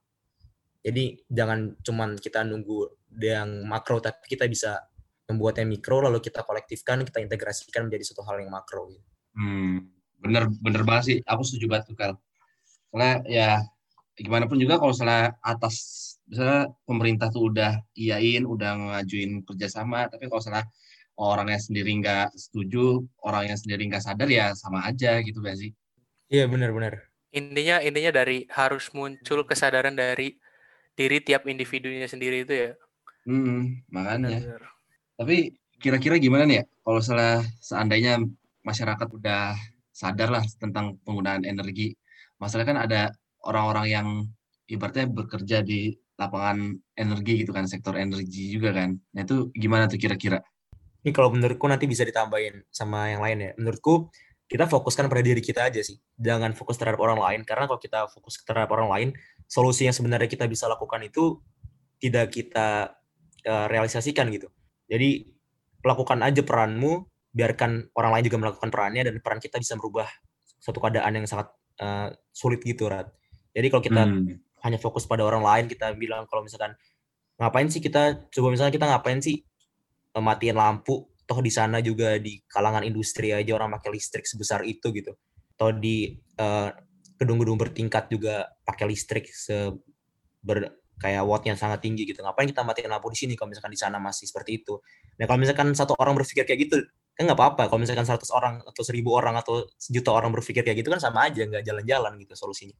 Jadi 0.80 1.20
jangan 1.28 1.76
cuman 1.84 2.16
kita 2.16 2.44
nunggu 2.48 2.88
yang 3.20 3.68
makro 3.68 4.00
tapi 4.00 4.24
kita 4.24 4.48
bisa 4.48 4.87
membuat 5.28 5.60
yang 5.60 5.68
mikro 5.68 6.00
lalu 6.00 6.24
kita 6.24 6.40
kolektifkan 6.42 7.04
kita 7.04 7.20
integrasikan 7.20 7.86
menjadi 7.86 8.04
suatu 8.08 8.24
hal 8.24 8.40
yang 8.40 8.50
makro 8.50 8.88
gitu. 8.88 9.08
Hmm, 9.36 9.92
bener 10.18 10.48
bener 10.58 10.82
banget 10.88 11.04
sih 11.04 11.18
aku 11.22 11.42
setuju 11.44 11.66
banget 11.68 11.84
tuh 11.92 11.96
Kal. 11.96 12.12
Karena 12.88 13.10
ya 13.28 13.50
gimana 14.18 14.50
pun 14.50 14.58
juga 14.58 14.80
kalau 14.82 14.90
salah 14.90 15.30
atas 15.44 15.76
misalnya 16.26 16.68
pemerintah 16.84 17.30
tuh 17.30 17.52
udah 17.54 17.78
iyain 17.94 18.42
udah 18.44 18.98
ngajuin 18.98 19.46
kerjasama 19.46 20.10
tapi 20.10 20.26
kalau 20.26 20.42
salah 20.42 20.64
orangnya 21.18 21.58
sendiri 21.58 21.90
nggak 22.02 22.34
setuju 22.34 23.02
orangnya 23.22 23.54
sendiri 23.54 23.86
nggak 23.88 24.04
sadar 24.04 24.28
ya 24.28 24.52
sama 24.58 24.86
aja 24.86 25.18
gitu 25.24 25.40
gak 25.40 25.56
sih 25.56 25.70
iya 26.28 26.44
benar-benar 26.50 27.08
intinya 27.32 27.80
intinya 27.80 28.12
dari 28.12 28.44
harus 28.52 28.90
muncul 28.92 29.46
kesadaran 29.48 29.96
dari 29.96 30.36
diri 30.98 31.18
tiap 31.22 31.46
individunya 31.46 32.10
sendiri 32.10 32.42
itu 32.44 32.54
ya 32.54 32.70
hmm, 33.24 33.88
makanya 33.88 34.28
benar. 34.34 34.62
Tapi 35.18 35.50
kira-kira 35.82 36.14
gimana 36.22 36.46
nih 36.46 36.62
ya 36.62 36.64
kalau 36.86 37.00
salah 37.02 37.42
seandainya 37.58 38.22
masyarakat 38.62 39.08
udah 39.10 39.58
sadar 39.90 40.30
lah 40.30 40.44
tentang 40.62 40.94
penggunaan 41.02 41.42
energi. 41.42 41.98
Masalah 42.38 42.62
kan 42.62 42.78
ada 42.78 43.10
orang-orang 43.42 43.86
yang 43.90 44.08
ibaratnya 44.70 45.10
bekerja 45.10 45.66
di 45.66 45.98
lapangan 46.18 46.74
energi 46.94 47.42
gitu 47.42 47.50
kan, 47.50 47.66
sektor 47.66 47.98
energi 47.98 48.54
juga 48.54 48.70
kan. 48.74 48.94
Nah 48.94 49.22
itu 49.26 49.50
gimana 49.58 49.90
tuh 49.90 49.98
kira-kira? 49.98 50.38
Ini 51.02 51.10
kalau 51.10 51.34
menurutku 51.34 51.66
nanti 51.66 51.90
bisa 51.90 52.06
ditambahin 52.06 52.62
sama 52.70 53.10
yang 53.10 53.22
lain 53.22 53.38
ya. 53.42 53.50
Menurutku 53.58 54.10
kita 54.48 54.66
fokuskan 54.66 55.06
pada 55.06 55.22
diri 55.22 55.42
kita 55.42 55.66
aja 55.66 55.82
sih. 55.82 55.98
Jangan 56.18 56.54
fokus 56.54 56.78
terhadap 56.78 56.98
orang 57.02 57.18
lain. 57.22 57.40
Karena 57.46 57.70
kalau 57.70 57.78
kita 57.78 58.06
fokus 58.10 58.42
terhadap 58.42 58.70
orang 58.74 58.88
lain, 58.90 59.08
solusi 59.46 59.86
yang 59.86 59.94
sebenarnya 59.94 60.26
kita 60.26 60.46
bisa 60.50 60.66
lakukan 60.66 61.04
itu 61.06 61.38
tidak 62.02 62.34
kita 62.34 62.98
uh, 63.46 63.66
realisasikan 63.70 64.26
gitu. 64.34 64.50
Jadi 64.88 65.28
lakukan 65.84 66.18
aja 66.24 66.42
peranmu, 66.42 67.06
biarkan 67.30 67.92
orang 67.94 68.10
lain 68.18 68.24
juga 68.26 68.38
melakukan 68.40 68.68
perannya 68.72 69.02
dan 69.06 69.14
peran 69.20 69.38
kita 69.38 69.60
bisa 69.60 69.76
merubah 69.76 70.08
suatu 70.58 70.82
keadaan 70.82 71.22
yang 71.22 71.26
sangat 71.28 71.52
uh, 71.78 72.10
sulit 72.32 72.64
gitu, 72.64 72.88
Rat. 72.88 73.12
Jadi 73.52 73.66
kalau 73.68 73.82
kita 73.84 74.02
hmm. 74.08 74.64
hanya 74.64 74.78
fokus 74.80 75.04
pada 75.06 75.22
orang 75.22 75.44
lain, 75.44 75.64
kita 75.70 75.92
bilang 75.94 76.26
kalau 76.26 76.42
misalkan 76.42 76.74
ngapain 77.38 77.70
sih 77.70 77.78
kita 77.78 78.26
coba 78.34 78.48
misalnya 78.50 78.74
kita 78.74 78.86
ngapain 78.90 79.22
sih 79.22 79.38
uh, 80.18 80.22
matiin 80.22 80.58
lampu 80.58 81.06
toh 81.28 81.38
di 81.38 81.52
sana 81.54 81.78
juga 81.78 82.18
di 82.18 82.42
kalangan 82.50 82.82
industri 82.82 83.30
aja 83.30 83.54
orang 83.54 83.78
pakai 83.78 83.94
listrik 83.94 84.26
sebesar 84.26 84.66
itu 84.66 84.90
gitu 84.90 85.14
toh 85.54 85.70
di 85.70 86.18
uh, 86.40 86.72
gedung-gedung 87.18 87.58
bertingkat 87.58 88.10
juga 88.10 88.48
pakai 88.66 88.90
listrik 88.90 89.30
se 89.30 89.70
ber, 90.42 90.66
kayak 90.98 91.22
wattnya 91.24 91.54
sangat 91.54 91.80
tinggi 91.82 92.04
gitu. 92.04 92.20
Ngapain 92.20 92.50
kita 92.50 92.66
matiin 92.66 92.90
lampu 92.90 93.08
di 93.14 93.18
sini 93.18 93.32
kalau 93.38 93.54
misalkan 93.54 93.72
di 93.72 93.80
sana 93.80 93.96
masih 94.02 94.26
seperti 94.26 94.62
itu? 94.62 94.82
Nah 95.18 95.24
kalau 95.30 95.38
misalkan 95.40 95.70
satu 95.72 95.94
orang 95.98 96.18
berpikir 96.18 96.44
kayak 96.44 96.60
gitu 96.68 96.78
kan 97.14 97.26
nggak 97.26 97.38
apa-apa. 97.38 97.62
Kalau 97.70 97.80
misalkan 97.82 98.06
100 98.06 98.30
orang 98.30 98.62
atau 98.62 98.82
seribu 98.86 99.14
orang 99.14 99.34
atau 99.38 99.66
sejuta 99.78 100.14
orang 100.14 100.30
berpikir 100.34 100.62
kayak 100.62 100.82
gitu 100.82 100.90
kan 100.90 101.02
sama 101.02 101.30
aja 101.30 101.42
nggak 101.46 101.62
jalan-jalan 101.66 102.12
gitu 102.22 102.34
solusinya. 102.34 102.76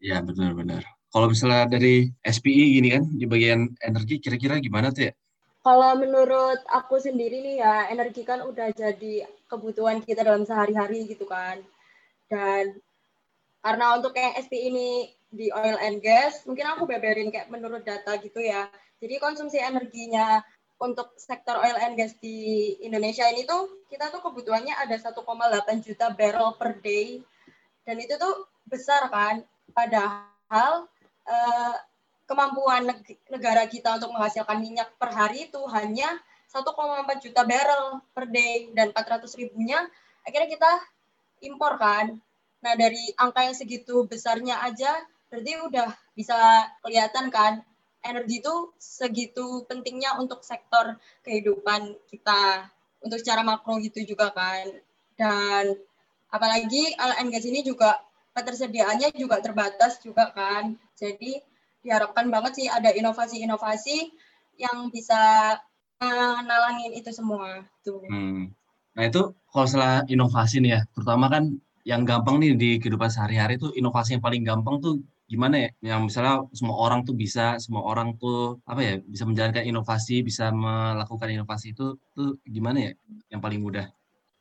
Ya 0.00 0.18
benar-benar 0.22 1.00
kalau 1.10 1.26
misalnya 1.26 1.66
dari 1.66 2.06
SPI 2.22 2.78
gini 2.78 2.88
kan 2.94 3.02
di 3.02 3.26
bagian 3.26 3.66
energi 3.82 4.22
kira-kira 4.22 4.62
gimana 4.62 4.94
tuh 4.94 5.10
ya? 5.10 5.12
Kalau 5.60 5.92
menurut 5.98 6.62
aku 6.72 6.96
sendiri 6.96 7.44
nih 7.44 7.60
ya, 7.60 7.90
energi 7.92 8.24
kan 8.24 8.40
udah 8.40 8.72
jadi 8.72 9.28
kebutuhan 9.44 10.00
kita 10.00 10.24
dalam 10.24 10.46
sehari-hari 10.46 11.04
gitu 11.10 11.28
kan. 11.28 11.60
Dan 12.30 12.80
karena 13.60 13.98
untuk 13.98 14.16
yang 14.16 14.32
SP 14.40 14.72
ini 14.72 15.10
di 15.30 15.48
oil 15.54 15.78
and 15.78 16.02
gas, 16.02 16.42
mungkin 16.44 16.66
aku 16.66 16.90
beberin 16.90 17.30
kayak 17.30 17.48
menurut 17.48 17.86
data 17.86 18.18
gitu 18.18 18.42
ya. 18.42 18.66
Jadi 18.98 19.14
konsumsi 19.22 19.62
energinya 19.62 20.42
untuk 20.82 21.14
sektor 21.16 21.56
oil 21.56 21.78
and 21.80 21.94
gas 21.94 22.18
di 22.18 22.74
Indonesia 22.82 23.24
ini 23.30 23.46
tuh 23.46 23.86
kita 23.86 24.10
tuh 24.10 24.20
kebutuhannya 24.20 24.74
ada 24.74 24.98
1,8 24.98 25.16
juta 25.86 26.10
barrel 26.12 26.56
per 26.58 26.82
day. 26.82 27.22
Dan 27.86 27.96
itu 28.02 28.18
tuh 28.18 28.50
besar 28.66 29.06
kan. 29.08 29.46
Padahal 29.70 30.90
eh, 31.30 31.76
kemampuan 32.26 32.90
negara 33.30 33.66
kita 33.70 33.98
untuk 33.98 34.14
menghasilkan 34.14 34.58
minyak 34.58 34.90
per 34.98 35.10
hari 35.14 35.50
itu 35.50 35.62
hanya 35.70 36.18
1,4 36.50 36.66
juta 37.22 37.42
barrel 37.46 38.02
per 38.10 38.26
day 38.26 38.70
dan 38.74 38.90
400 38.90 39.30
ribunya 39.38 39.86
akhirnya 40.26 40.50
kita 40.50 40.72
impor 41.46 41.78
kan. 41.78 42.18
Nah 42.60 42.74
dari 42.76 43.00
angka 43.16 43.46
yang 43.46 43.56
segitu 43.56 44.04
besarnya 44.06 44.62
aja 44.62 44.90
berarti 45.30 45.52
udah 45.62 45.88
bisa 46.12 46.36
kelihatan 46.82 47.30
kan 47.30 47.62
energi 48.02 48.42
itu 48.42 48.74
segitu 48.76 49.64
pentingnya 49.70 50.18
untuk 50.18 50.42
sektor 50.42 50.98
kehidupan 51.22 51.94
kita 52.10 52.66
untuk 53.00 53.22
secara 53.22 53.46
makro 53.46 53.78
gitu 53.78 54.02
juga 54.04 54.34
kan 54.34 54.68
dan 55.14 55.78
apalagi 56.34 56.92
LNG 56.98 57.34
ini 57.48 57.60
juga 57.62 58.02
ketersediaannya 58.34 59.14
juga 59.14 59.38
terbatas 59.38 60.02
juga 60.02 60.34
kan 60.34 60.74
jadi 60.98 61.40
diharapkan 61.80 62.28
banget 62.28 62.52
sih 62.60 62.66
ada 62.68 62.92
inovasi-inovasi 62.92 64.12
yang 64.60 64.92
bisa 64.92 65.56
nalangin 66.44 66.92
itu 66.96 67.10
semua. 67.12 67.64
Tuh. 67.84 68.04
Hmm. 68.08 68.52
Nah 68.96 69.04
itu 69.04 69.32
kalau 69.52 69.66
salah 69.68 70.04
inovasi 70.08 70.60
nih 70.64 70.70
ya, 70.76 70.80
terutama 70.92 71.28
kan 71.28 71.56
yang 71.84 72.04
gampang 72.04 72.40
nih 72.40 72.52
di 72.56 72.70
kehidupan 72.76 73.08
sehari-hari 73.08 73.56
itu 73.56 73.72
inovasi 73.72 74.16
yang 74.16 74.24
paling 74.24 74.44
gampang 74.44 74.80
tuh 74.84 75.00
gimana 75.30 75.56
ya? 75.62 75.70
Yang 75.94 76.00
misalnya 76.10 76.34
semua 76.50 76.76
orang 76.82 77.06
tuh 77.06 77.14
bisa, 77.14 77.54
semua 77.62 77.86
orang 77.86 78.18
tuh 78.18 78.58
apa 78.66 78.80
ya 78.82 78.94
bisa 78.98 79.22
menjalankan 79.22 79.62
inovasi, 79.62 80.26
bisa 80.26 80.50
melakukan 80.50 81.30
inovasi 81.30 81.70
itu 81.70 81.94
tuh 82.18 82.42
gimana 82.42 82.90
ya? 82.90 82.92
Yang 83.30 83.40
paling 83.46 83.60
mudah? 83.62 83.86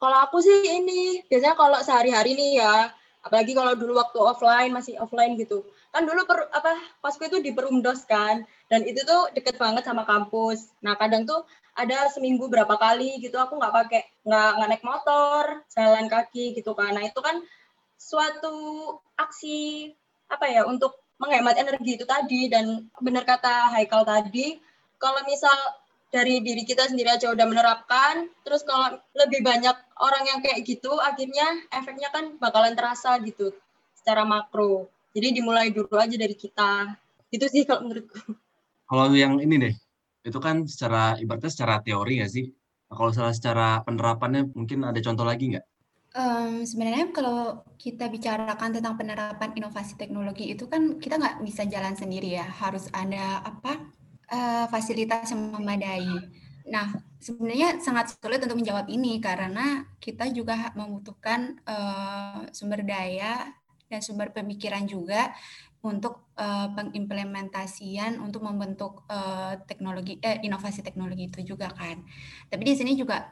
Kalau 0.01 0.17
aku 0.25 0.41
sih 0.41 0.65
ini 0.65 1.21
biasanya 1.29 1.53
kalau 1.53 1.77
sehari-hari 1.85 2.33
nih 2.33 2.65
ya, 2.65 2.89
apalagi 3.19 3.51
kalau 3.51 3.75
dulu 3.75 3.99
waktu 3.99 4.17
offline 4.19 4.71
masih 4.71 4.95
offline 4.97 5.35
gitu 5.35 5.67
kan 5.91 6.07
dulu 6.07 6.23
per, 6.23 6.47
apa 6.55 6.71
pasku 7.03 7.27
itu 7.27 7.43
di 7.43 7.51
Perumdos 7.51 8.07
kan 8.07 8.47
dan 8.71 8.81
itu 8.87 9.03
tuh 9.03 9.27
deket 9.35 9.59
banget 9.59 9.83
sama 9.83 10.07
kampus 10.07 10.71
nah 10.79 10.95
kadang 10.95 11.27
tuh 11.27 11.43
ada 11.75 12.07
seminggu 12.15 12.47
berapa 12.47 12.79
kali 12.79 13.19
gitu 13.19 13.35
aku 13.35 13.59
nggak 13.59 13.75
pakai 13.75 14.01
nggak 14.23 14.49
nggak 14.55 14.69
naik 14.71 14.85
motor 14.87 15.43
jalan 15.75 16.07
kaki 16.07 16.55
gitu 16.55 16.71
kan 16.71 16.95
nah 16.95 17.03
itu 17.03 17.19
kan 17.19 17.43
suatu 17.99 18.55
aksi 19.19 19.91
apa 20.29 20.45
ya 20.47 20.63
untuk 20.63 21.01
menghemat 21.19 21.59
energi 21.59 21.99
itu 21.99 22.05
tadi 22.07 22.47
dan 22.47 22.87
benar 23.03 23.27
kata 23.27 23.75
Haikal 23.75 24.07
tadi 24.07 24.55
kalau 25.01 25.19
misal 25.27 25.55
dari 26.09 26.41
diri 26.41 26.65
kita 26.65 26.89
sendiri 26.89 27.13
aja 27.13 27.29
udah 27.29 27.45
menerapkan, 27.45 28.27
terus 28.41 28.65
kalau 28.65 28.97
lebih 29.13 29.45
banyak 29.45 29.77
orang 30.01 30.23
yang 30.25 30.39
kayak 30.41 30.65
gitu, 30.65 30.89
akhirnya 30.97 31.45
efeknya 31.69 32.09
kan 32.09 32.35
bakalan 32.41 32.73
terasa 32.73 33.21
gitu 33.21 33.53
secara 33.93 34.25
makro. 34.25 34.89
Jadi 35.13 35.41
dimulai 35.41 35.69
dulu 35.69 35.93
aja 36.01 36.17
dari 36.17 36.33
kita. 36.33 36.97
Itu 37.29 37.45
sih 37.45 37.61
kalau 37.65 37.85
menurutku. 37.85 38.33
Kalau 38.89 39.05
yang 39.13 39.37
ini 39.37 39.69
deh, 39.69 39.75
itu 40.25 40.39
kan 40.41 40.65
secara 40.65 41.13
ibaratnya 41.21 41.53
secara 41.53 41.77
teori 41.85 42.21
nggak 42.21 42.31
sih? 42.33 42.49
Nah, 42.89 42.95
kalau 42.97 43.13
salah 43.13 43.33
secara 43.37 43.85
penerapannya 43.85 44.49
mungkin 44.49 44.81
ada 44.89 44.97
contoh 44.97 45.25
lagi 45.29 45.53
nggak? 45.53 45.65
Um, 46.09 46.65
sebenarnya 46.65 47.13
kalau 47.13 47.61
kita 47.77 48.09
bicarakan 48.09 48.73
tentang 48.73 48.97
penerapan 48.97 49.53
inovasi 49.53 49.93
teknologi 49.93 50.49
itu 50.49 50.65
kan 50.65 50.97
kita 50.97 51.21
nggak 51.21 51.45
bisa 51.45 51.69
jalan 51.69 51.93
sendiri 51.93 52.33
ya, 52.33 52.49
harus 52.49 52.89
ada 52.89 53.45
apa 53.45 53.77
uh, 54.33 54.65
fasilitas 54.73 55.29
yang 55.29 55.53
memadai. 55.53 56.09
Nah, 56.69 56.97
sebenarnya 57.21 57.77
sangat 57.77 58.17
sulit 58.17 58.41
untuk 58.41 58.57
menjawab 58.57 58.89
ini 58.89 59.21
karena 59.21 59.85
kita 60.01 60.29
juga 60.33 60.73
membutuhkan 60.73 61.61
uh, 61.65 62.45
sumber 62.53 62.81
daya 62.81 63.53
dan 63.89 64.01
sumber 64.01 64.33
pemikiran 64.33 64.85
juga 64.89 65.33
untuk 65.79 66.29
uh, 66.35 66.69
pengimplementasian 66.75 68.19
untuk 68.19 68.43
membentuk 68.43 69.07
uh, 69.07 69.55
teknologi 69.63 70.19
eh, 70.19 70.43
inovasi 70.43 70.83
teknologi 70.83 71.31
itu 71.31 71.55
juga 71.55 71.71
kan. 71.71 72.03
Tapi 72.51 72.61
di 72.65 72.73
sini 72.75 72.93
juga 72.99 73.31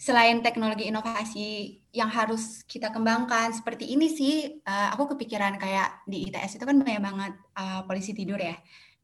selain 0.00 0.40
teknologi 0.40 0.88
inovasi 0.88 1.76
yang 1.92 2.08
harus 2.08 2.64
kita 2.64 2.88
kembangkan 2.88 3.52
seperti 3.52 3.92
ini 3.92 4.08
sih, 4.08 4.48
uh, 4.64 4.96
aku 4.96 5.12
kepikiran 5.12 5.60
kayak 5.60 6.00
di 6.08 6.24
ITS 6.32 6.56
itu 6.56 6.64
kan 6.64 6.80
banyak 6.80 7.04
banget 7.04 7.32
uh, 7.60 7.84
polisi 7.84 8.16
tidur 8.16 8.40
ya. 8.40 8.56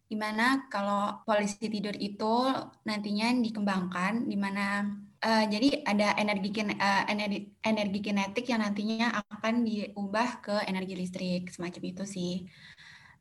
Di 0.08 0.16
mana 0.16 0.64
kalau 0.72 1.20
polisi 1.28 1.68
tidur 1.68 1.92
itu 2.00 2.48
nantinya 2.88 3.28
dikembangkan 3.36 4.24
di 4.24 4.38
mana 4.40 4.88
uh, 5.20 5.44
jadi 5.44 5.84
ada 5.84 6.16
energi 6.16 6.64
uh, 6.64 7.04
energi 7.12 7.52
energi 7.60 8.00
kinetik 8.00 8.48
yang 8.48 8.64
nantinya 8.64 9.20
akan 9.36 9.68
diubah 9.68 10.40
ke 10.40 10.56
energi 10.64 10.96
listrik 10.96 11.52
semacam 11.52 11.82
itu 11.92 12.04
sih. 12.08 12.32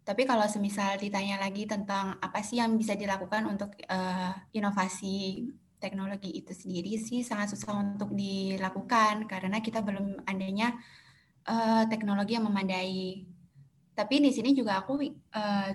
Tapi 0.05 0.23
kalau 0.23 0.47
semisal 0.47 0.95
ditanya 0.95 1.43
lagi 1.43 1.67
tentang 1.67 2.15
apa 2.23 2.39
sih 2.39 2.61
yang 2.61 2.77
bisa 2.79 2.95
dilakukan 2.95 3.51
untuk 3.51 3.75
uh, 3.89 4.31
inovasi 4.55 5.49
teknologi 5.86 6.34
itu 6.34 6.50
sendiri 6.50 6.98
sih 6.98 7.21
sangat 7.21 7.54
susah 7.54 7.78
untuk 7.78 8.10
dilakukan 8.17 9.30
karena 9.30 9.62
kita 9.62 9.86
belum 9.86 10.26
adanya 10.26 10.74
uh, 11.45 11.86
teknologi 11.86 12.34
yang 12.34 12.50
memadai 12.50 13.30
tapi 13.95 14.19
di 14.19 14.30
sini 14.36 14.52
juga 14.52 14.84
aku 14.84 15.00
uh, 15.08 15.71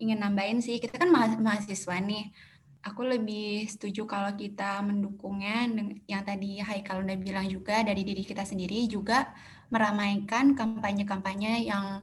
ingin 0.00 0.18
nambahin 0.18 0.64
sih, 0.64 0.80
kita 0.80 0.96
kan 0.96 1.12
mahasiswa 1.12 1.96
nih. 2.00 2.32
Aku 2.80 3.04
lebih 3.04 3.68
setuju 3.68 4.08
kalau 4.08 4.32
kita 4.32 4.80
mendukungnya 4.80 5.68
yang 6.08 6.24
tadi 6.24 6.64
Haikal 6.64 7.04
udah 7.04 7.16
bilang 7.20 7.44
juga 7.44 7.84
dari 7.84 8.00
diri 8.00 8.24
kita 8.24 8.48
sendiri 8.48 8.88
juga 8.88 9.28
meramaikan 9.68 10.56
kampanye-kampanye 10.56 11.68
yang 11.68 12.00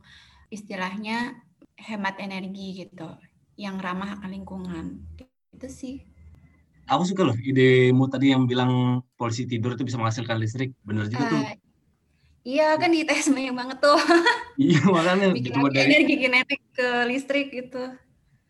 istilahnya 0.54 1.42
hemat 1.74 2.22
energi 2.22 2.86
gitu, 2.86 3.10
yang 3.58 3.82
ramah 3.82 4.22
akan 4.22 4.30
lingkungan. 4.30 4.86
Itu 5.50 5.66
sih. 5.66 6.06
Aku 6.88 7.04
suka 7.04 7.28
loh 7.28 7.36
idemu 7.36 8.08
tadi 8.08 8.32
yang 8.32 8.48
bilang 8.48 9.04
polisi 9.20 9.44
tidur 9.44 9.76
itu 9.76 9.84
bisa 9.84 10.00
menghasilkan 10.00 10.40
listrik. 10.40 10.72
Bener 10.88 11.12
juga 11.12 11.24
uh, 11.28 11.32
tuh 11.36 11.42
ah, 11.44 11.56
Iya 12.48 12.80
kan 12.80 12.96
di 12.96 13.04
tes 13.04 13.28
banyak 13.28 13.52
banget 13.52 13.78
tuh. 13.84 14.00
iya 14.56 14.80
makanya 14.88 15.36
Bikin 15.36 15.52
dari 15.68 15.84
energi 15.84 16.16
kinetik 16.16 16.62
ke 16.72 16.90
listrik 17.12 17.52
gitu. 17.52 17.92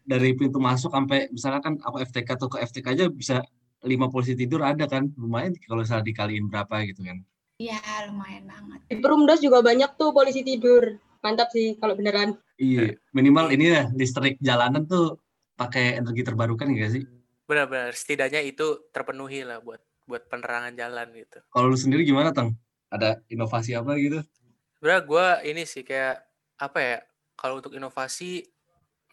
Dari 0.05 0.37
pintu 0.37 0.61
masuk 0.61 0.93
sampai 0.93 1.33
misalnya 1.33 1.65
kan 1.65 1.81
aku 1.81 2.05
FTK 2.05 2.37
atau 2.37 2.45
ke 2.45 2.61
FTK 2.61 2.85
aja 2.93 3.05
bisa 3.09 3.41
lima 3.81 4.05
polisi 4.05 4.37
tidur 4.37 4.61
ada 4.61 4.85
kan 4.85 5.09
lumayan 5.17 5.57
kalau 5.65 5.81
misalnya 5.81 6.05
dikaliin 6.05 6.45
berapa 6.45 6.85
gitu 6.85 7.01
kan. 7.09 7.25
Iya 7.57 7.81
lumayan 8.13 8.45
banget. 8.45 8.79
Di 8.85 8.95
Perumdas 9.01 9.41
juga 9.41 9.65
banyak 9.65 9.97
tuh 9.97 10.13
polisi 10.13 10.45
tidur. 10.45 11.01
Mantap 11.25 11.49
sih 11.49 11.73
kalau 11.81 11.97
beneran. 11.97 12.37
Iya 12.61 13.01
minimal 13.17 13.49
ini 13.49 13.65
ya 13.73 13.89
listrik 13.97 14.37
jalanan 14.45 14.85
tuh 14.85 15.17
pakai 15.57 15.97
energi 15.97 16.21
terbarukan 16.21 16.69
enggak 16.69 17.01
sih? 17.01 17.03
Benar-benar 17.47 17.95
setidaknya 17.95 18.43
itu 18.43 18.91
terpenuhi 18.91 19.47
lah 19.47 19.63
buat 19.63 19.81
buat 20.07 20.27
penerangan 20.27 20.75
jalan 20.75 21.07
gitu. 21.15 21.39
Kalau 21.51 21.67
lu 21.67 21.75
sendiri 21.79 22.03
gimana 22.03 22.31
Tang? 22.31 22.55
ada 22.87 23.19
inovasi 23.27 23.75
apa 23.75 23.99
gitu? 23.99 24.23
Sebenarnya 24.79 25.01
gue 25.03 25.27
ini 25.51 25.63
sih 25.67 25.83
kayak 25.83 26.23
apa 26.59 26.79
ya? 26.79 26.97
Kalau 27.37 27.59
untuk 27.59 27.75
inovasi 27.75 28.47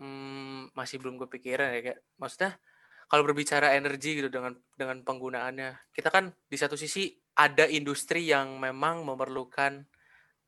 hmm, 0.01 0.73
masih 0.73 1.03
belum 1.03 1.20
kepikiran 1.27 1.75
ya 1.75 1.81
kayak 1.83 2.01
maksudnya 2.16 2.57
kalau 3.05 3.23
berbicara 3.27 3.77
energi 3.77 4.16
gitu 4.16 4.33
dengan 4.33 4.57
dengan 4.75 5.05
penggunaannya 5.05 5.92
kita 5.92 6.09
kan 6.09 6.33
di 6.49 6.57
satu 6.57 6.75
sisi 6.75 7.12
ada 7.37 7.68
industri 7.68 8.25
yang 8.31 8.57
memang 8.57 9.05
memerlukan 9.05 9.85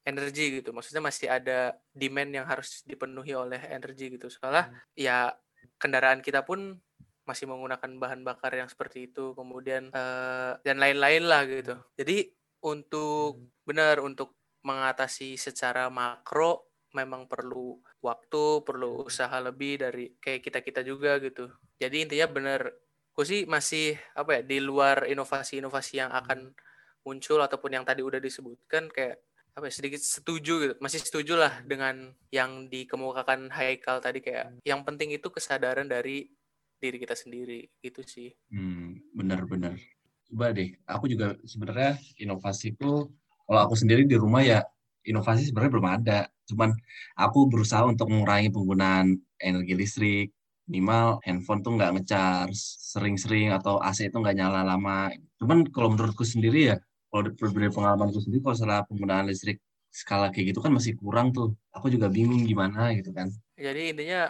energi 0.06 0.62
gitu 0.62 0.72
maksudnya 0.72 1.04
masih 1.04 1.28
ada 1.28 1.76
demand 1.92 2.32
yang 2.32 2.46
harus 2.48 2.80
dipenuhi 2.88 3.36
oleh 3.36 3.60
energi 3.68 4.16
gitu 4.16 4.32
soalnya 4.32 4.72
hmm. 4.72 4.96
ya 4.96 5.34
kendaraan 5.76 6.24
kita 6.24 6.46
pun 6.46 6.80
masih 7.26 7.50
menggunakan 7.50 7.90
bahan 7.98 8.22
bakar 8.22 8.54
yang 8.54 8.70
seperti 8.70 9.10
itu 9.10 9.34
kemudian 9.34 9.90
uh, 9.90 10.56
dan 10.62 10.78
lain-lain 10.78 11.26
lah 11.26 11.42
gitu. 11.44 11.74
Jadi 11.98 12.30
untuk 12.62 13.42
benar 13.66 13.98
untuk 14.00 14.38
mengatasi 14.62 15.34
secara 15.38 15.90
makro 15.90 16.70
memang 16.94 17.28
perlu 17.28 17.76
waktu 18.00 18.62
perlu 18.64 19.04
usaha 19.04 19.36
lebih 19.42 19.82
dari 19.82 20.14
kayak 20.16 20.40
kita 20.40 20.58
kita 20.62 20.80
juga 20.86 21.18
gitu. 21.20 21.50
Jadi 21.76 22.06
intinya 22.08 22.26
benar 22.30 22.60
gue 23.12 23.24
sih 23.26 23.42
masih 23.44 23.98
apa 24.14 24.40
ya 24.40 24.42
di 24.44 24.58
luar 24.62 25.04
inovasi-inovasi 25.08 25.94
yang 26.00 26.12
akan 26.12 26.52
muncul 27.04 27.38
ataupun 27.42 27.80
yang 27.80 27.84
tadi 27.84 28.02
udah 28.02 28.18
disebutkan 28.18 28.90
kayak 28.90 29.22
apa 29.56 29.66
ya, 29.68 29.72
sedikit 29.72 30.00
setuju 30.04 30.54
gitu. 30.62 30.74
Masih 30.84 31.00
setuju 31.00 31.34
lah 31.36 31.64
dengan 31.64 32.12
yang 32.28 32.68
dikemukakan 32.68 33.48
Haikal 33.52 34.04
tadi 34.04 34.20
kayak 34.20 34.60
yang 34.68 34.84
penting 34.84 35.16
itu 35.16 35.32
kesadaran 35.32 35.88
dari 35.88 36.28
diri 36.80 36.96
kita 37.00 37.16
sendiri 37.16 37.68
gitu 37.80 38.04
sih. 38.04 38.32
Hmm, 38.52 39.00
benar-benar. 39.16 39.76
Coba 40.26 40.50
deh, 40.50 40.74
aku 40.84 41.06
juga 41.06 41.38
sebenarnya 41.46 41.96
inovasiku 42.18 43.08
kalau 43.46 43.60
aku 43.62 43.74
sendiri 43.78 44.02
di 44.04 44.18
rumah 44.18 44.42
ya 44.42 44.60
inovasi 45.06 45.48
sebenarnya 45.48 45.72
belum 45.72 45.88
ada. 45.88 46.18
Cuman 46.50 46.74
aku 47.14 47.46
berusaha 47.46 47.86
untuk 47.86 48.10
mengurangi 48.10 48.50
penggunaan 48.50 49.14
energi 49.38 49.74
listrik, 49.78 50.28
minimal 50.66 51.22
handphone 51.22 51.62
tuh 51.62 51.78
nggak 51.78 51.90
ngecharge 51.94 52.58
sering-sering 52.90 53.54
atau 53.54 53.78
AC 53.78 54.10
itu 54.10 54.18
nggak 54.18 54.36
nyala 54.36 54.66
lama. 54.66 55.14
Cuman 55.38 55.66
kalau 55.70 55.94
menurutku 55.94 56.26
sendiri 56.26 56.74
ya, 56.74 56.76
kalau 57.10 57.30
dari 57.30 57.70
pengalamanku 57.70 58.18
sendiri 58.18 58.42
kalau 58.42 58.56
salah 58.58 58.82
penggunaan 58.84 59.30
listrik 59.30 59.62
skala 59.94 60.28
kayak 60.28 60.52
gitu 60.52 60.60
kan 60.60 60.74
masih 60.74 60.98
kurang 60.98 61.30
tuh. 61.30 61.54
Aku 61.72 61.88
juga 61.88 62.10
bingung 62.10 62.42
gimana 62.44 62.92
gitu 62.92 63.14
kan. 63.14 63.30
Jadi 63.56 63.94
intinya 63.94 64.28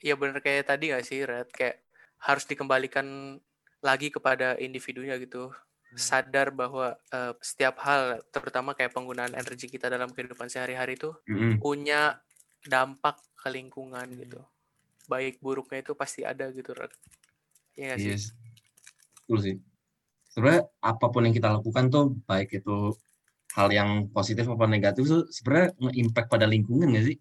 ya 0.00 0.14
bener 0.16 0.40
kayak 0.44 0.68
tadi 0.68 0.92
gak 0.92 1.04
sih 1.04 1.24
Red 1.24 1.48
kayak 1.52 1.82
harus 2.20 2.44
dikembalikan 2.48 3.38
lagi 3.84 4.08
kepada 4.08 4.56
individunya 4.56 5.16
gitu 5.20 5.52
hmm. 5.52 5.98
sadar 5.98 6.52
bahwa 6.52 6.96
uh, 7.12 7.32
setiap 7.40 7.80
hal 7.84 8.20
terutama 8.32 8.72
kayak 8.72 8.92
penggunaan 8.92 9.36
energi 9.36 9.68
kita 9.68 9.92
dalam 9.92 10.10
kehidupan 10.12 10.48
sehari-hari 10.48 10.96
itu 10.98 11.12
mm-hmm. 11.28 11.62
punya 11.62 12.18
dampak 12.66 13.20
ke 13.36 13.48
lingkungan 13.52 14.08
gitu 14.16 14.42
baik 15.06 15.38
buruknya 15.38 15.86
itu 15.86 15.94
pasti 15.94 16.26
ada 16.26 16.50
gitu 16.50 16.74
Red. 16.74 16.92
ya 17.78 17.94
gak 17.94 17.98
sih 18.02 18.12
yes. 18.16 18.24
Betul 19.26 19.38
sih 19.42 19.56
sebenarnya 20.34 20.68
apa 20.84 21.06
pun 21.08 21.24
yang 21.24 21.34
kita 21.36 21.48
lakukan 21.48 21.84
tuh 21.88 22.04
baik 22.28 22.60
itu 22.60 22.92
hal 23.56 23.72
yang 23.72 24.12
positif 24.12 24.44
maupun 24.44 24.68
negatif 24.68 25.08
tuh 25.08 25.24
sebenarnya 25.32 25.72
nge-impact 25.80 26.28
pada 26.28 26.44
lingkungan 26.44 26.92
gak 26.92 27.06
sih 27.08 27.16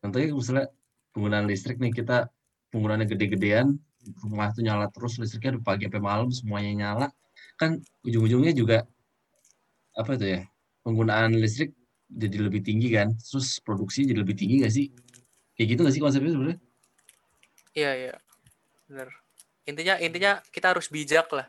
contohnya 0.00 0.34
misalnya 0.34 0.66
penggunaan 1.14 1.46
listrik 1.46 1.76
nih 1.78 1.92
kita 1.94 2.28
penggunaannya 2.74 3.06
gede-gedean 3.08 3.78
rumah 4.24 4.48
itu 4.48 4.64
nyala 4.64 4.88
terus 4.88 5.20
listriknya 5.20 5.60
dari 5.60 5.64
pagi 5.64 5.84
sampai 5.86 6.02
malam 6.02 6.28
semuanya 6.32 6.72
nyala. 6.72 7.06
Kan 7.60 7.84
ujung-ujungnya 8.04 8.56
juga 8.56 8.88
apa 9.92 10.16
itu 10.16 10.26
ya 10.38 10.40
penggunaan 10.80 11.36
listrik 11.36 11.76
jadi 12.08 12.36
lebih 12.48 12.64
tinggi 12.64 12.88
kan? 12.96 13.12
Terus 13.20 13.60
produksi 13.60 14.08
jadi 14.08 14.24
lebih 14.24 14.34
tinggi 14.34 14.64
gak 14.64 14.72
sih? 14.72 14.88
Kayak 15.54 15.68
gitu 15.76 15.80
gak 15.84 15.94
sih 15.94 16.02
konsepnya 16.02 16.32
sebenarnya? 16.32 16.58
Iya 17.76 17.92
iya. 17.94 18.14
Benar 18.88 19.20
intinya 19.70 19.94
intinya 20.02 20.32
kita 20.50 20.74
harus 20.74 20.90
bijak 20.90 21.30
lah. 21.30 21.46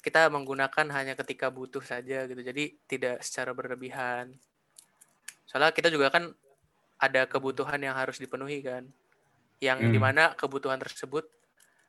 Kita 0.00 0.28
menggunakan 0.28 0.86
hanya 0.92 1.16
ketika 1.16 1.48
butuh 1.48 1.80
saja 1.80 2.28
gitu. 2.28 2.40
Jadi 2.40 2.76
tidak 2.88 3.24
secara 3.24 3.56
berlebihan. 3.56 4.36
Soalnya 5.48 5.72
kita 5.72 5.88
juga 5.88 6.12
kan 6.12 6.32
ada 7.04 7.28
kebutuhan 7.28 7.76
yang 7.80 7.92
harus 7.92 8.16
dipenuhi 8.16 8.64
kan? 8.64 8.88
Yang 9.60 9.78
hmm. 9.88 9.92
di 9.92 9.98
mana 10.00 10.24
kebutuhan 10.32 10.80
tersebut 10.80 11.28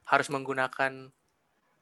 harus 0.05 0.27
menggunakan 0.27 1.09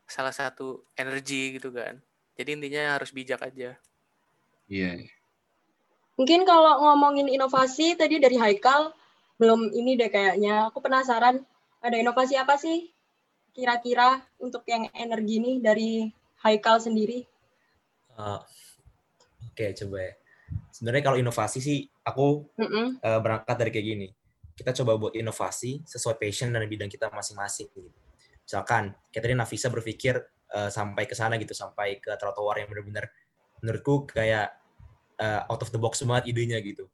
salah 0.05 0.33
satu 0.33 0.85
energi 0.93 1.57
gitu 1.57 1.73
kan? 1.73 1.97
Jadi 2.37 2.49
intinya 2.57 2.97
harus 2.97 3.09
bijak 3.09 3.41
aja. 3.41 3.77
Iya. 4.69 4.93
Yeah. 4.95 4.97
mungkin 6.13 6.45
kalau 6.45 6.77
ngomongin 6.77 7.25
inovasi 7.25 7.97
tadi 7.97 8.21
dari 8.21 8.37
Haikal 8.37 8.93
belum 9.41 9.73
ini 9.73 9.97
deh 9.97 10.13
kayaknya. 10.13 10.69
Aku 10.69 10.77
penasaran 10.77 11.41
ada 11.81 11.97
inovasi 11.97 12.37
apa 12.37 12.53
sih 12.61 12.93
kira-kira 13.53 14.21
untuk 14.37 14.61
yang 14.69 14.87
energi 14.93 15.41
ini 15.41 15.57
dari 15.57 16.05
Haikal 16.45 16.77
sendiri? 16.77 17.25
Uh, 18.13 18.37
oke 19.41 19.57
okay, 19.57 19.73
coba 19.73 20.05
ya 20.05 20.13
sebenarnya 20.73 21.03
kalau 21.05 21.17
inovasi 21.21 21.61
sih 21.61 21.79
aku 22.01 22.49
mm 22.57 22.65
-mm. 22.65 22.87
Uh, 23.05 23.19
berangkat 23.21 23.55
dari 23.61 23.69
kayak 23.69 23.85
gini 23.85 24.07
kita 24.57 24.73
coba 24.81 24.97
buat 24.97 25.13
inovasi 25.13 25.85
sesuai 25.85 26.17
passion 26.17 26.49
dan 26.49 26.65
bidang 26.65 26.89
kita 26.89 27.13
masing-masing 27.13 27.69
gitu. 27.69 27.89
misalkan 28.41 28.93
kayak 29.13 29.23
tadi 29.29 29.35
Nafisa 29.37 29.69
berpikir 29.69 30.17
uh, 30.53 30.69
sampai 30.73 31.05
ke 31.05 31.13
sana 31.13 31.37
gitu 31.37 31.53
sampai 31.53 32.01
ke 32.01 32.09
trotoar 32.17 32.61
yang 32.61 32.69
benar-benar 32.69 33.09
menurutku 33.61 34.09
kayak 34.09 34.53
uh, 35.21 35.45
out 35.49 35.61
of 35.61 35.69
the 35.69 35.77
box 35.77 36.01
banget 36.05 36.33
idenya 36.33 36.57
gitu 36.61 36.89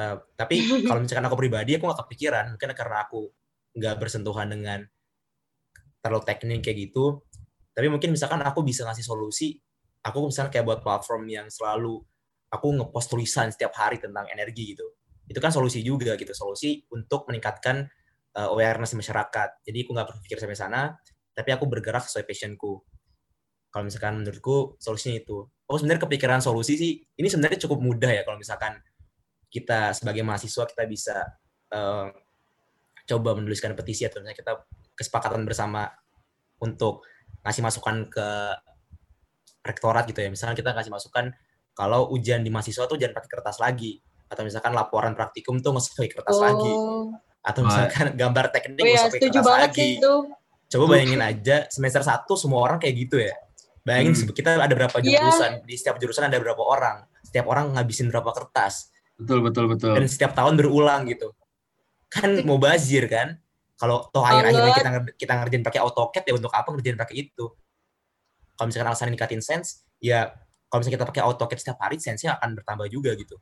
uh, 0.00 0.16
tapi 0.36 0.64
kalau 0.88 1.04
misalkan 1.04 1.24
aku 1.28 1.36
pribadi 1.36 1.76
aku 1.76 1.84
nggak 1.88 2.00
kepikiran 2.08 2.44
mungkin 2.56 2.72
karena 2.72 2.96
aku 3.04 3.28
nggak 3.76 3.94
bersentuhan 4.00 4.48
dengan 4.48 4.80
terlalu 6.00 6.22
teknik 6.24 6.60
kayak 6.64 6.88
gitu 6.88 7.20
tapi 7.76 7.86
mungkin 7.92 8.10
misalkan 8.12 8.40
aku 8.42 8.64
bisa 8.64 8.82
ngasih 8.88 9.04
solusi 9.04 9.60
aku 10.02 10.32
misalnya 10.32 10.50
kayak 10.50 10.66
buat 10.66 10.80
platform 10.80 11.28
yang 11.28 11.46
selalu 11.52 12.00
aku 12.48 12.66
ngepost 12.72 13.08
tulisan 13.12 13.52
setiap 13.52 13.76
hari 13.76 14.00
tentang 14.00 14.28
energi 14.32 14.76
gitu. 14.76 14.84
Itu 15.28 15.38
kan 15.38 15.52
solusi 15.52 15.84
juga 15.84 16.16
gitu 16.16 16.32
solusi 16.32 16.80
untuk 16.92 17.28
meningkatkan 17.28 17.84
uh, 18.36 18.48
awareness 18.52 18.96
masyarakat. 18.96 19.64
Jadi 19.64 19.78
aku 19.84 19.90
nggak 19.92 20.08
berpikir 20.08 20.36
sampai 20.40 20.56
sana 20.58 20.96
tapi 21.36 21.54
aku 21.54 21.70
bergerak 21.70 22.02
sesuai 22.02 22.26
passionku. 22.26 22.82
Kalau 23.68 23.84
misalkan 23.84 24.24
menurutku 24.24 24.80
solusinya 24.80 25.22
itu. 25.22 25.46
Aku 25.68 25.76
sebenarnya 25.76 26.08
kepikiran 26.08 26.40
solusi 26.40 26.74
sih 26.80 26.92
ini 27.20 27.28
sebenarnya 27.28 27.60
cukup 27.68 27.78
mudah 27.84 28.08
ya 28.08 28.24
kalau 28.24 28.40
misalkan 28.40 28.80
kita 29.52 29.92
sebagai 29.92 30.24
mahasiswa 30.24 30.64
kita 30.64 30.82
bisa 30.88 31.16
uh, 31.76 32.08
coba 33.08 33.30
menuliskan 33.36 33.76
petisi 33.76 34.08
atau 34.08 34.24
misalnya 34.24 34.36
kita 34.36 34.52
kesepakatan 34.96 35.44
bersama 35.44 35.88
untuk 36.60 37.04
ngasih 37.44 37.62
masukan 37.64 38.08
ke 38.08 38.28
rektorat 39.64 40.08
gitu 40.08 40.24
ya. 40.24 40.32
Misalnya 40.32 40.56
kita 40.56 40.72
ngasih 40.72 40.92
masukan 40.92 41.32
kalau 41.78 42.10
ujian 42.10 42.42
di 42.42 42.50
mahasiswa 42.50 42.90
tuh 42.90 42.98
jangan 42.98 43.22
pakai 43.22 43.30
kertas 43.38 43.62
lagi. 43.62 44.02
Atau 44.26 44.42
misalkan 44.42 44.74
laporan 44.74 45.14
praktikum 45.14 45.62
tuh 45.62 45.70
nggak 45.70 45.86
usah 45.86 45.94
pakai 45.94 46.10
kertas 46.10 46.34
oh. 46.34 46.42
lagi. 46.42 46.72
Atau 47.46 47.60
misalkan 47.62 48.06
gambar 48.20 48.46
teknik 48.50 48.82
oh, 48.82 48.86
ya, 48.90 49.00
pakai 49.06 49.20
kertas 49.30 49.46
lagi. 49.46 49.90
itu. 50.02 50.14
coba 50.68 50.84
bayangin 50.84 51.24
aja 51.24 51.64
semester 51.72 52.04
satu 52.04 52.36
semua 52.36 52.60
orang 52.66 52.82
kayak 52.82 52.94
gitu 53.06 53.22
ya. 53.22 53.32
Bayangin 53.86 54.12
hmm. 54.12 54.36
kita 54.36 54.58
ada 54.58 54.74
berapa 54.74 55.00
iya. 55.00 55.22
jurusan 55.22 55.52
yeah. 55.62 55.64
di 55.64 55.74
setiap 55.78 55.96
jurusan 56.02 56.28
ada 56.28 56.36
berapa 56.42 56.60
orang. 56.60 57.08
Setiap 57.24 57.46
orang 57.48 57.72
ngabisin 57.72 58.10
berapa 58.12 58.34
kertas. 58.34 58.92
Betul 59.16 59.40
betul 59.46 59.64
betul. 59.70 59.96
Dan 59.96 60.04
setiap 60.10 60.34
tahun 60.34 60.58
berulang 60.58 61.08
gitu. 61.08 61.32
Kan 62.10 62.42
mau 62.44 62.60
bazir 62.60 63.06
kan? 63.08 63.38
Kalau 63.78 64.10
toh 64.10 64.26
akhir 64.26 64.50
akhirnya 64.50 64.74
kita 64.74 64.90
kita 65.14 65.32
ngerjain 65.40 65.64
pakai 65.64 65.80
AutoCAD 65.86 66.24
ya 66.26 66.34
untuk 66.34 66.52
apa 66.52 66.68
ngerjain 66.74 66.98
pakai 66.98 67.16
itu? 67.16 67.46
Kalau 68.58 68.66
misalkan 68.66 68.90
alasan 68.90 69.08
ningkatin 69.14 69.40
sense 69.40 69.86
ya 70.02 70.34
kalau 70.68 70.84
misalnya 70.84 70.96
kita 71.00 71.06
pakai 71.08 71.22
AutoCAD 71.24 71.58
setiap 71.58 71.78
hari 71.80 71.96
sense 71.96 72.28
akan 72.28 72.60
bertambah 72.60 72.86
juga 72.92 73.16
gitu. 73.16 73.40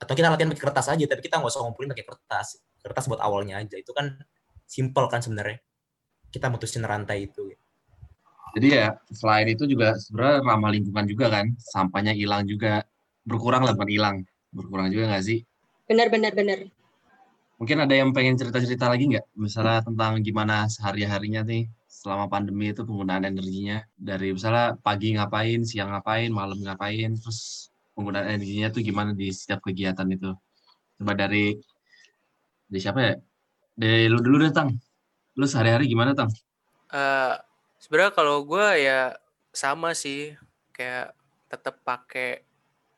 Atau 0.00 0.16
kita 0.16 0.32
latihan 0.32 0.48
pakai 0.48 0.64
kertas 0.64 0.86
aja 0.88 1.04
tapi 1.04 1.20
kita 1.20 1.38
nggak 1.38 1.52
usah 1.52 1.60
ngumpulin 1.64 1.92
pakai 1.92 2.06
kertas. 2.08 2.60
Kertas 2.80 3.04
buat 3.08 3.20
awalnya 3.20 3.60
aja. 3.60 3.76
Itu 3.76 3.92
kan 3.92 4.16
simple 4.64 5.06
kan 5.12 5.20
sebenarnya. 5.20 5.60
Kita 6.32 6.48
mutusin 6.48 6.82
rantai 6.82 7.28
itu. 7.28 7.52
Jadi 8.56 8.66
ya 8.70 8.96
selain 9.12 9.50
itu 9.50 9.68
juga 9.68 9.98
sebenarnya 9.98 10.40
ramah 10.40 10.70
lingkungan 10.72 11.04
juga 11.04 11.26
kan. 11.28 11.52
Sampahnya 11.60 12.16
hilang 12.16 12.48
juga. 12.48 12.82
Berkurang 13.28 13.68
lah 13.68 13.76
bukan 13.76 13.90
hilang. 13.92 14.16
Berkurang 14.50 14.88
juga 14.88 15.12
nggak 15.12 15.24
sih? 15.24 15.44
Benar 15.84 16.08
benar 16.08 16.32
benar. 16.32 16.64
Mungkin 17.60 17.76
ada 17.86 17.94
yang 17.94 18.10
pengen 18.16 18.40
cerita-cerita 18.40 18.88
lagi 18.88 19.04
nggak? 19.14 19.36
Misalnya 19.36 19.84
tentang 19.84 20.18
gimana 20.24 20.66
sehari-harinya 20.66 21.44
nih 21.44 21.68
selama 21.94 22.26
pandemi 22.26 22.74
itu 22.74 22.82
penggunaan 22.82 23.22
energinya 23.22 23.86
dari 23.94 24.34
misalnya 24.34 24.74
pagi 24.82 25.14
ngapain, 25.14 25.62
siang 25.62 25.94
ngapain, 25.94 26.34
malam 26.34 26.58
ngapain, 26.58 27.14
terus 27.14 27.70
penggunaan 27.94 28.34
energinya 28.34 28.68
tuh 28.74 28.82
gimana 28.82 29.14
di 29.14 29.30
setiap 29.30 29.62
kegiatan 29.62 30.04
itu. 30.10 30.34
Coba 30.98 31.14
dari 31.14 31.54
dari 32.66 32.80
siapa 32.82 33.00
ya? 33.00 33.14
Dari 33.78 34.10
lu 34.10 34.18
dulu 34.18 34.42
deh, 34.42 34.50
Tang. 34.50 34.74
Lu 35.38 35.46
sehari-hari 35.46 35.86
gimana, 35.86 36.12
Tang? 36.18 36.28
Uh, 36.90 37.38
sebenarnya 37.78 38.12
kalau 38.12 38.42
gue 38.42 38.66
ya 38.82 39.14
sama 39.54 39.94
sih, 39.94 40.34
kayak 40.74 41.14
tetap 41.46 41.78
pakai 41.86 42.42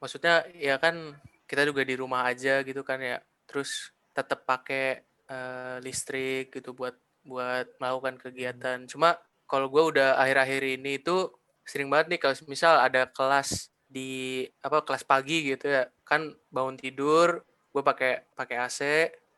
maksudnya 0.00 0.48
ya 0.56 0.80
kan 0.80 1.12
kita 1.44 1.68
juga 1.68 1.85
di 1.85 1.94
rumah 1.94 2.24
aja 2.26 2.64
gitu 2.64 2.80
kan 2.80 2.98
ya. 2.98 3.20
Terus 3.44 3.92
tetap 4.16 4.48
pakai 4.48 5.04
uh, 5.28 5.76
listrik 5.85 6.50
gitu 6.50 6.72
buat 6.72 6.96
buat 7.27 7.67
melakukan 7.83 8.17
kegiatan. 8.23 8.87
Cuma 8.87 9.19
kalau 9.51 9.67
gue 9.69 9.83
udah 9.99 10.17
akhir-akhir 10.23 10.62
ini 10.81 11.03
itu 11.03 11.31
sering 11.67 11.91
banget 11.91 12.17
nih 12.17 12.21
kalau 12.23 12.35
misal 12.47 12.79
ada 12.79 13.11
kelas 13.11 13.75
di 13.87 14.43
apa 14.62 14.83
kelas 14.83 15.07
pagi 15.07 15.47
gitu 15.47 15.71
ya 15.71 15.87
kan 16.03 16.35
bangun 16.51 16.75
tidur 16.75 17.47
gue 17.71 17.83
pakai 17.83 18.27
pakai 18.35 18.57
AC 18.67 18.81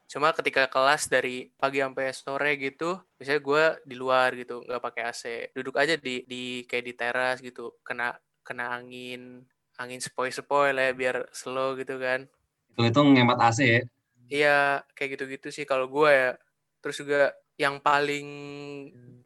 Cuma 0.09 0.33
ketika 0.33 0.65
kelas 0.73 1.05
dari 1.13 1.53
pagi 1.61 1.85
sampai 1.85 2.17
sore 2.17 2.57
gitu, 2.57 2.97
biasanya 3.21 3.41
gue 3.45 3.65
di 3.85 3.95
luar 3.95 4.33
gitu, 4.41 4.65
nggak 4.65 4.81
pakai 4.81 5.03
AC. 5.05 5.25
Duduk 5.53 5.77
aja 5.77 6.01
di 6.01 6.25
di 6.25 6.65
kayak 6.65 6.85
di 6.89 6.95
teras 6.97 7.37
gitu, 7.45 7.77
kena 7.85 8.17
kena 8.41 8.73
angin, 8.73 9.45
angin 9.77 10.01
sepoi-sepoi 10.01 10.73
lah 10.73 10.89
ya, 10.89 10.93
biar 10.97 11.17
slow 11.37 11.77
gitu 11.77 12.01
kan. 12.01 12.25
Itu 12.73 12.89
itu 12.89 13.01
ngemat 13.05 13.37
AC 13.53 13.59
ya. 13.69 13.81
Iya, 14.33 14.61
kayak 14.97 15.21
gitu-gitu 15.21 15.53
sih 15.53 15.69
kalau 15.69 15.93
gue 15.93 16.09
ya. 16.09 16.31
Terus 16.81 16.97
juga 17.05 17.37
yang 17.59 17.83
paling 17.83 18.27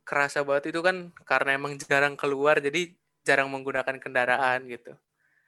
kerasa 0.03 0.43
banget 0.43 0.73
itu 0.75 0.81
kan 0.83 1.13
karena 1.29 1.51
emang 1.59 1.77
jarang 1.79 2.15
keluar, 2.19 2.59
jadi 2.59 2.91
jarang 3.23 3.49
menggunakan 3.53 3.97
kendaraan 4.03 4.67
gitu. 4.67 4.97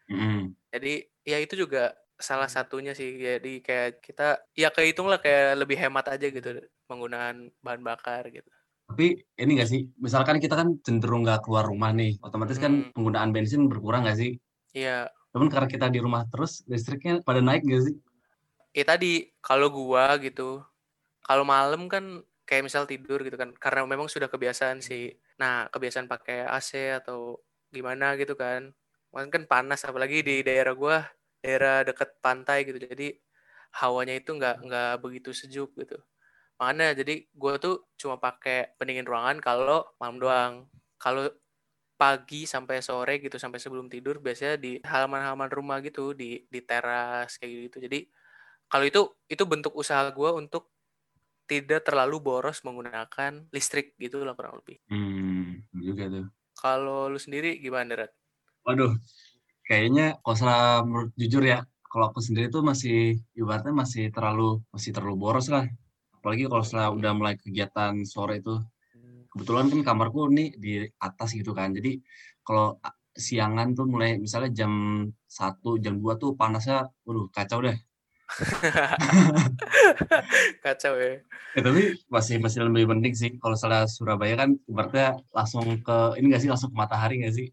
Mm. 0.09 0.53
Jadi 0.75 0.95
ya 1.25 1.39
itu 1.41 1.55
juga 1.57 1.97
salah 2.15 2.47
satunya 2.47 2.95
sih 2.95 3.19
jadi 3.19 3.53
kayak 3.59 3.91
kita 3.99 4.47
ya 4.55 4.71
kehitung 4.71 5.11
lah 5.11 5.19
kayak 5.19 5.59
lebih 5.59 5.75
hemat 5.83 6.15
aja 6.15 6.27
gitu 6.31 6.63
penggunaan 6.87 7.51
bahan 7.59 7.83
bakar 7.83 8.31
gitu 8.31 8.47
Tapi 8.87 9.19
ini 9.41 9.51
nggak 9.59 9.71
sih, 9.73 9.83
misalkan 9.99 10.39
kita 10.39 10.55
kan 10.61 10.77
cenderung 10.85 11.25
nggak 11.25 11.43
keluar 11.43 11.65
rumah 11.67 11.91
nih, 11.91 12.21
otomatis 12.21 12.61
kan 12.61 12.85
Hmm. 12.87 12.93
penggunaan 12.95 13.33
bensin 13.35 13.67
berkurang 13.67 14.05
nggak 14.07 14.19
sih? 14.21 14.33
iya 14.77 15.09
Cuman 15.33 15.49
karena 15.51 15.67
kita 15.67 15.87
di 15.91 15.99
rumah 16.05 16.23
terus, 16.31 16.63
listriknya 16.71 17.19
pada 17.25 17.41
naik 17.43 17.65
nggak 17.65 17.83
sih? 17.91 17.95
ya 18.77 18.85
tadi 18.85 19.33
kalau 19.41 19.73
gua 19.73 20.19
gitu 20.21 20.61
kalau 21.25 21.43
malam 21.47 21.89
kan 21.89 22.21
kayak 22.49 22.65
misal 22.69 22.85
tidur 22.89 23.21
gitu 23.25 23.37
kan 23.41 23.51
karena 23.57 23.85
memang 23.89 24.09
sudah 24.11 24.29
kebiasaan 24.33 24.81
sih. 24.85 25.13
Nah 25.41 25.69
kebiasaan 25.73 26.07
pakai 26.11 26.45
AC 26.49 26.93
atau 27.01 27.41
gimana 27.73 28.17
gitu 28.21 28.35
kan. 28.39 28.73
Kan 29.15 29.29
kan 29.35 29.45
panas 29.51 29.83
apalagi 29.89 30.21
di 30.27 30.43
daerah 30.47 30.75
gua 30.77 31.05
daerah 31.45 31.83
dekat 31.89 32.21
pantai 32.25 32.69
gitu. 32.69 32.79
Jadi 32.81 33.17
hawanya 33.83 34.15
itu 34.21 34.31
nggak 34.37 34.57
nggak 34.67 34.93
begitu 35.05 35.31
sejuk 35.37 35.73
gitu. 35.81 35.99
Makanya 36.61 36.95
jadi 37.01 37.15
gua 37.35 37.59
tuh 37.63 37.87
cuma 38.01 38.17
pakai 38.21 38.77
pendingin 38.79 39.07
ruangan 39.09 39.39
kalau 39.43 39.87
malam 40.01 40.19
doang. 40.23 40.55
Kalau 41.01 41.29
pagi 41.95 42.45
sampai 42.45 42.83
sore 42.83 43.23
gitu 43.23 43.39
sampai 43.39 43.63
sebelum 43.63 43.87
tidur 43.87 44.19
biasanya 44.19 44.59
di 44.59 44.83
halaman-halaman 44.83 45.51
rumah 45.51 45.79
gitu 45.79 46.11
di 46.11 46.43
di 46.51 46.61
teras 46.61 47.39
kayak 47.39 47.71
gitu 47.71 47.87
jadi 47.87 47.99
kalau 48.67 48.85
itu 48.87 49.01
itu 49.31 49.45
bentuk 49.47 49.73
usaha 49.79 50.03
gue 50.11 50.31
untuk 50.35 50.74
tidak 51.45 51.85
terlalu 51.85 52.21
boros 52.21 52.65
menggunakan 52.65 53.49
listrik 53.53 53.93
gitu 54.01 54.25
lah 54.25 54.33
kurang 54.33 54.61
lebih. 54.61 54.81
Hmm, 54.89 55.65
juga 55.73 56.09
tuh. 56.09 56.27
Kalau 56.57 57.13
lu 57.13 57.21
sendiri 57.21 57.61
gimana, 57.61 58.05
Rat? 58.05 58.13
Waduh, 58.65 58.97
kayaknya 59.69 60.17
kalau 60.25 60.37
salah 60.39 60.81
menurut 60.87 61.13
jujur 61.21 61.45
ya, 61.45 61.61
kalau 61.91 62.11
aku 62.11 62.25
sendiri 62.25 62.49
tuh 62.49 62.65
masih 62.65 63.21
ibaratnya 63.37 63.75
masih 63.77 64.09
terlalu 64.09 64.65
masih 64.73 64.91
terlalu 64.97 65.17
boros 65.21 65.47
lah. 65.53 65.69
Apalagi 66.17 66.49
kalau 66.49 66.65
setelah 66.65 66.89
udah 66.97 67.13
mulai 67.13 67.35
kegiatan 67.37 67.93
sore 68.09 68.41
itu, 68.41 68.57
kebetulan 69.29 69.69
kan 69.69 69.81
kamarku 69.85 70.31
nih 70.33 70.57
di 70.57 70.73
atas 70.97 71.37
gitu 71.37 71.53
kan. 71.53 71.77
Jadi 71.77 72.01
kalau 72.41 72.81
siangan 73.15 73.77
tuh 73.79 73.87
mulai 73.87 74.19
misalnya 74.19 74.51
jam 74.65 74.73
1, 75.29 75.79
jam 75.79 75.95
2 76.01 76.17
tuh 76.17 76.35
panasnya, 76.35 76.89
waduh 77.07 77.29
kacau 77.31 77.63
deh. 77.63 77.77
Kacau 80.65 80.95
ya. 80.97 81.21
Ya, 81.55 81.61
tapi 81.63 81.83
masih 82.09 82.37
masih 82.39 82.67
lebih 82.67 82.87
penting 82.91 83.13
sih 83.15 83.31
kalau 83.39 83.55
salah 83.55 83.87
Surabaya 83.87 84.35
kan 84.37 84.59
ibaratnya 84.65 85.19
langsung 85.31 85.65
ke 85.79 85.97
ini 86.19 86.33
nggak 86.33 86.43
sih 86.43 86.51
langsung 86.51 86.71
ke 86.71 86.77
matahari 86.77 87.21
nggak 87.23 87.35
sih? 87.35 87.47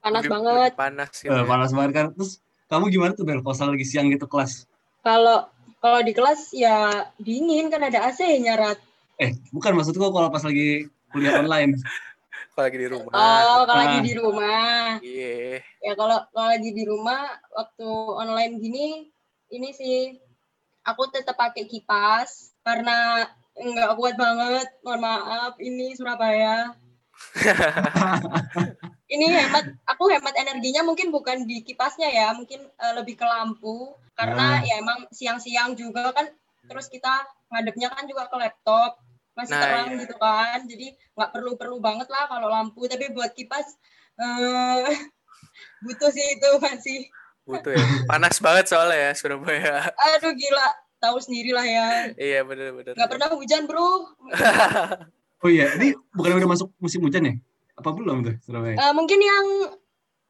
Panas 0.00 0.22
Lebih- 0.24 0.32
banget. 0.32 0.70
lebih 0.70 0.78
Panas 0.78 1.10
gitu. 1.16 1.28
Eh, 1.28 1.36
ya. 1.36 1.44
panas 1.44 1.70
banget 1.70 1.90
kan. 1.92 2.06
Terus 2.14 2.30
kamu 2.66 2.84
gimana 2.88 3.10
tuh 3.12 3.24
Bel? 3.24 3.40
Kalau 3.40 3.72
lagi 3.72 3.84
siang 3.84 4.06
gitu 4.08 4.24
kelas? 4.24 4.64
Kalau 5.02 5.48
kalau 5.80 5.98
di 6.00 6.12
kelas 6.12 6.52
ya 6.52 7.08
dingin 7.16 7.68
kan 7.68 7.80
ada 7.80 8.04
AC-nya 8.06 8.54
Rat. 8.54 8.78
Eh, 9.16 9.32
bukan 9.50 9.72
maksudku 9.74 10.02
kalau 10.02 10.28
pas 10.28 10.40
lagi 10.40 10.86
kuliah 11.10 11.40
online. 11.40 11.76
Kalau 12.50 12.66
lagi 12.66 12.82
di 12.82 12.88
rumah. 12.90 13.12
Oh, 13.14 13.62
kalau 13.62 13.78
lagi 13.78 13.96
Ah. 13.96 14.04
di 14.04 14.12
rumah. 14.12 14.84
Iya. 15.00 15.62
Ya 15.80 15.92
kalau 15.94 16.18
kalau 16.28 16.48
lagi 16.50 16.70
di 16.74 16.82
rumah 16.82 17.38
waktu 17.48 17.86
online 18.12 18.52
gini 18.58 18.86
ini 19.50 19.70
sih 19.74 20.16
aku 20.86 21.10
tetap 21.10 21.36
pakai 21.36 21.66
kipas 21.66 22.54
karena 22.62 23.28
nggak 23.54 23.94
kuat 23.98 24.14
banget. 24.16 24.66
Mohon 24.86 25.00
maaf 25.04 25.54
ini 25.60 25.92
Surabaya. 25.98 26.72
ini 29.14 29.26
hemat 29.28 29.76
aku 29.84 30.08
hemat 30.08 30.32
energinya 30.40 30.80
mungkin 30.86 31.12
bukan 31.12 31.44
di 31.44 31.60
kipasnya 31.60 32.08
ya, 32.08 32.32
mungkin 32.32 32.64
eh, 32.64 32.92
lebih 32.96 33.18
ke 33.18 33.26
lampu 33.26 33.92
karena 34.16 34.60
Ah. 34.60 34.64
ya 34.64 34.74
emang 34.80 35.08
siang-siang 35.12 35.72
juga 35.76 36.12
kan 36.12 36.28
terus 36.68 36.92
kita 36.92 37.24
ngadepnya 37.48 37.88
kan 37.88 38.04
juga 38.04 38.28
ke 38.28 38.36
laptop 38.36 39.00
masih 39.32 39.56
Nah, 39.56 39.62
terang 39.64 39.88
iya. 39.96 40.00
gitu 40.04 40.14
kan 40.20 40.58
jadi 40.68 40.86
nggak 41.16 41.30
perlu 41.32 41.56
perlu 41.56 41.76
banget 41.80 42.08
lah 42.12 42.28
kalau 42.28 42.52
lampu 42.52 42.84
tapi 42.84 43.08
buat 43.16 43.32
kipas 43.32 43.64
eh 44.20 44.92
butuh 45.84 46.12
sih 46.12 46.36
itu 46.36 46.50
masih 46.60 47.08
Butuh 47.52 47.72
ya. 47.72 47.84
Panas 48.06 48.36
banget 48.38 48.64
soalnya 48.66 48.98
ya 49.00 49.12
Surabaya. 49.12 49.90
aduh 49.96 50.32
gila 50.32 50.66
tahu 50.96 51.16
sendiri 51.18 51.50
lah 51.50 51.64
ya 51.64 51.86
iya 52.14 52.40
bener-bener. 52.40 52.92
nggak 52.92 53.08
pernah 53.08 53.28
hujan 53.30 53.64
bro 53.64 54.08
Oh 55.40 55.48
iya, 55.48 55.72
ini 55.74 55.96
bukan 56.12 56.36
udah 56.36 56.50
masuk 56.50 56.68
musim 56.76 57.00
hujan 57.00 57.24
ya? 57.24 57.32
Apa 57.72 57.90
belum 57.90 58.20
tuh 58.20 58.36
Surabaya? 58.40 58.76
Eh, 58.76 58.92
mungkin 58.92 59.16
yang 59.16 59.46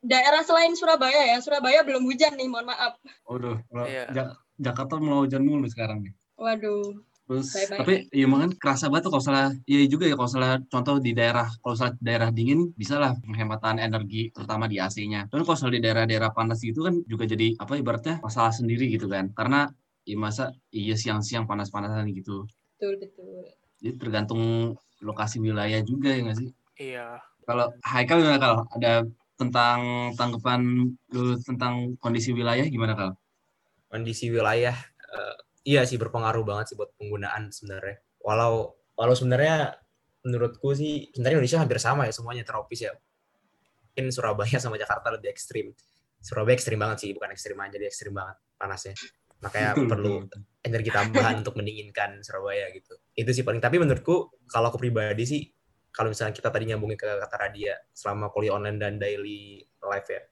daerah 0.00 0.38
selain 0.40 0.70
Surabaya 0.72 1.26
ya 1.26 1.38
Surabaya 1.38 1.83
belum 1.83 2.06
hujan 2.06 2.33
nih 2.33 2.46
mohon 2.46 2.64
maaf 2.64 2.94
Waduh, 3.26 3.59
kalau 3.64 3.85
Iya. 3.85 4.06
Ja- 4.11 4.38
Jakarta 4.56 4.96
mau 4.96 5.24
hujan 5.24 5.42
mulu 5.42 5.66
sekarang 5.66 6.00
nih. 6.00 6.14
waduh 6.37 6.94
Terus, 7.30 7.46
Bye-bye. 7.54 7.78
tapi 7.78 7.94
iya 8.10 8.26
emang 8.26 8.40
kan 8.42 8.50
kerasa 8.58 8.90
banget 8.90 9.06
tuh 9.06 9.12
kalau 9.14 9.22
salah, 9.22 9.46
iya 9.70 9.86
juga 9.86 10.04
ya 10.10 10.18
kalau 10.18 10.26
salah 10.34 10.58
contoh 10.66 10.98
di 10.98 11.14
daerah, 11.14 11.46
kalau 11.62 11.76
salah 11.78 11.94
daerah 12.02 12.34
dingin 12.34 12.74
bisa 12.74 12.98
lah 12.98 13.14
penghematan 13.22 13.78
energi 13.78 14.34
terutama 14.34 14.66
di 14.66 14.82
AC-nya. 14.82 15.30
Dan 15.30 15.46
kalau 15.46 15.54
salah 15.54 15.70
di 15.78 15.78
daerah-daerah 15.78 16.34
panas 16.34 16.58
gitu 16.58 16.82
kan 16.82 16.98
juga 17.06 17.30
jadi 17.30 17.54
apa 17.62 17.78
ibaratnya 17.78 18.18
masalah 18.18 18.50
sendiri 18.50 18.90
gitu 18.90 19.06
kan. 19.06 19.30
Karena 19.38 19.70
ya 20.02 20.16
masa 20.18 20.50
iya 20.74 20.98
siang-siang 20.98 21.46
panas-panasan 21.46 22.10
gitu. 22.18 22.50
betul 22.74 22.98
betul 22.98 23.46
Jadi 23.78 23.94
tergantung 24.02 24.42
lokasi 24.98 25.38
wilayah 25.38 25.78
juga 25.86 26.10
ya 26.10 26.20
nggak 26.26 26.38
sih? 26.42 26.50
Iya. 26.82 27.06
Kalau 27.46 27.70
Haikal 27.86 28.26
gimana 28.26 28.42
Kal? 28.42 28.56
Ada 28.74 28.92
tentang 29.38 29.78
tanggapan 30.18 30.60
lu 31.14 31.38
tentang 31.46 31.94
kondisi 32.02 32.34
wilayah 32.34 32.66
gimana 32.66 32.98
Kal? 32.98 33.10
kondisi 33.90 34.30
wilayah 34.30 34.74
eh, 35.14 35.34
iya 35.64 35.84
sih 35.84 36.00
berpengaruh 36.00 36.44
banget 36.44 36.72
sih 36.72 36.76
buat 36.76 36.92
penggunaan 36.96 37.52
sebenarnya. 37.52 38.00
Walau 38.20 38.74
walau 38.96 39.14
sebenarnya 39.16 39.76
menurutku 40.24 40.76
sih 40.76 41.08
sebenarnya 41.12 41.40
Indonesia 41.40 41.60
hampir 41.60 41.78
sama 41.80 42.08
ya 42.08 42.12
semuanya 42.12 42.44
tropis 42.44 42.80
ya. 42.84 42.92
Mungkin 43.90 44.12
Surabaya 44.14 44.58
sama 44.62 44.76
Jakarta 44.76 45.08
lebih 45.12 45.32
ekstrim. 45.32 45.72
Surabaya 46.20 46.54
ekstrim 46.56 46.78
banget 46.78 46.98
sih 47.04 47.10
bukan 47.16 47.32
ekstrim 47.32 47.56
aja 47.58 47.76
dia 47.76 47.88
ekstrim 47.88 48.12
banget 48.12 48.36
panasnya. 48.60 48.94
Makanya 49.40 49.70
Betul, 49.72 49.88
perlu 49.92 50.12
betul, 50.28 50.40
energi 50.60 50.90
tambahan 50.92 51.34
untuk 51.40 51.54
mendinginkan 51.56 52.20
Surabaya 52.20 52.68
gitu. 52.72 52.94
Itu 53.16 53.30
sih 53.32 53.42
paling 53.42 53.60
tapi 53.60 53.80
menurutku 53.80 54.36
kalau 54.48 54.68
aku 54.68 54.78
pribadi 54.80 55.24
sih 55.24 55.42
kalau 55.90 56.08
misalnya 56.14 56.34
kita 56.34 56.48
tadi 56.54 56.70
nyambungin 56.70 56.94
ke 56.94 57.06
kata 57.06 57.36
Radia 57.36 57.74
selama 57.90 58.30
kuliah 58.30 58.54
online 58.54 58.78
dan 58.78 58.94
daily 58.96 59.58
life 59.82 60.06
ya 60.06 60.22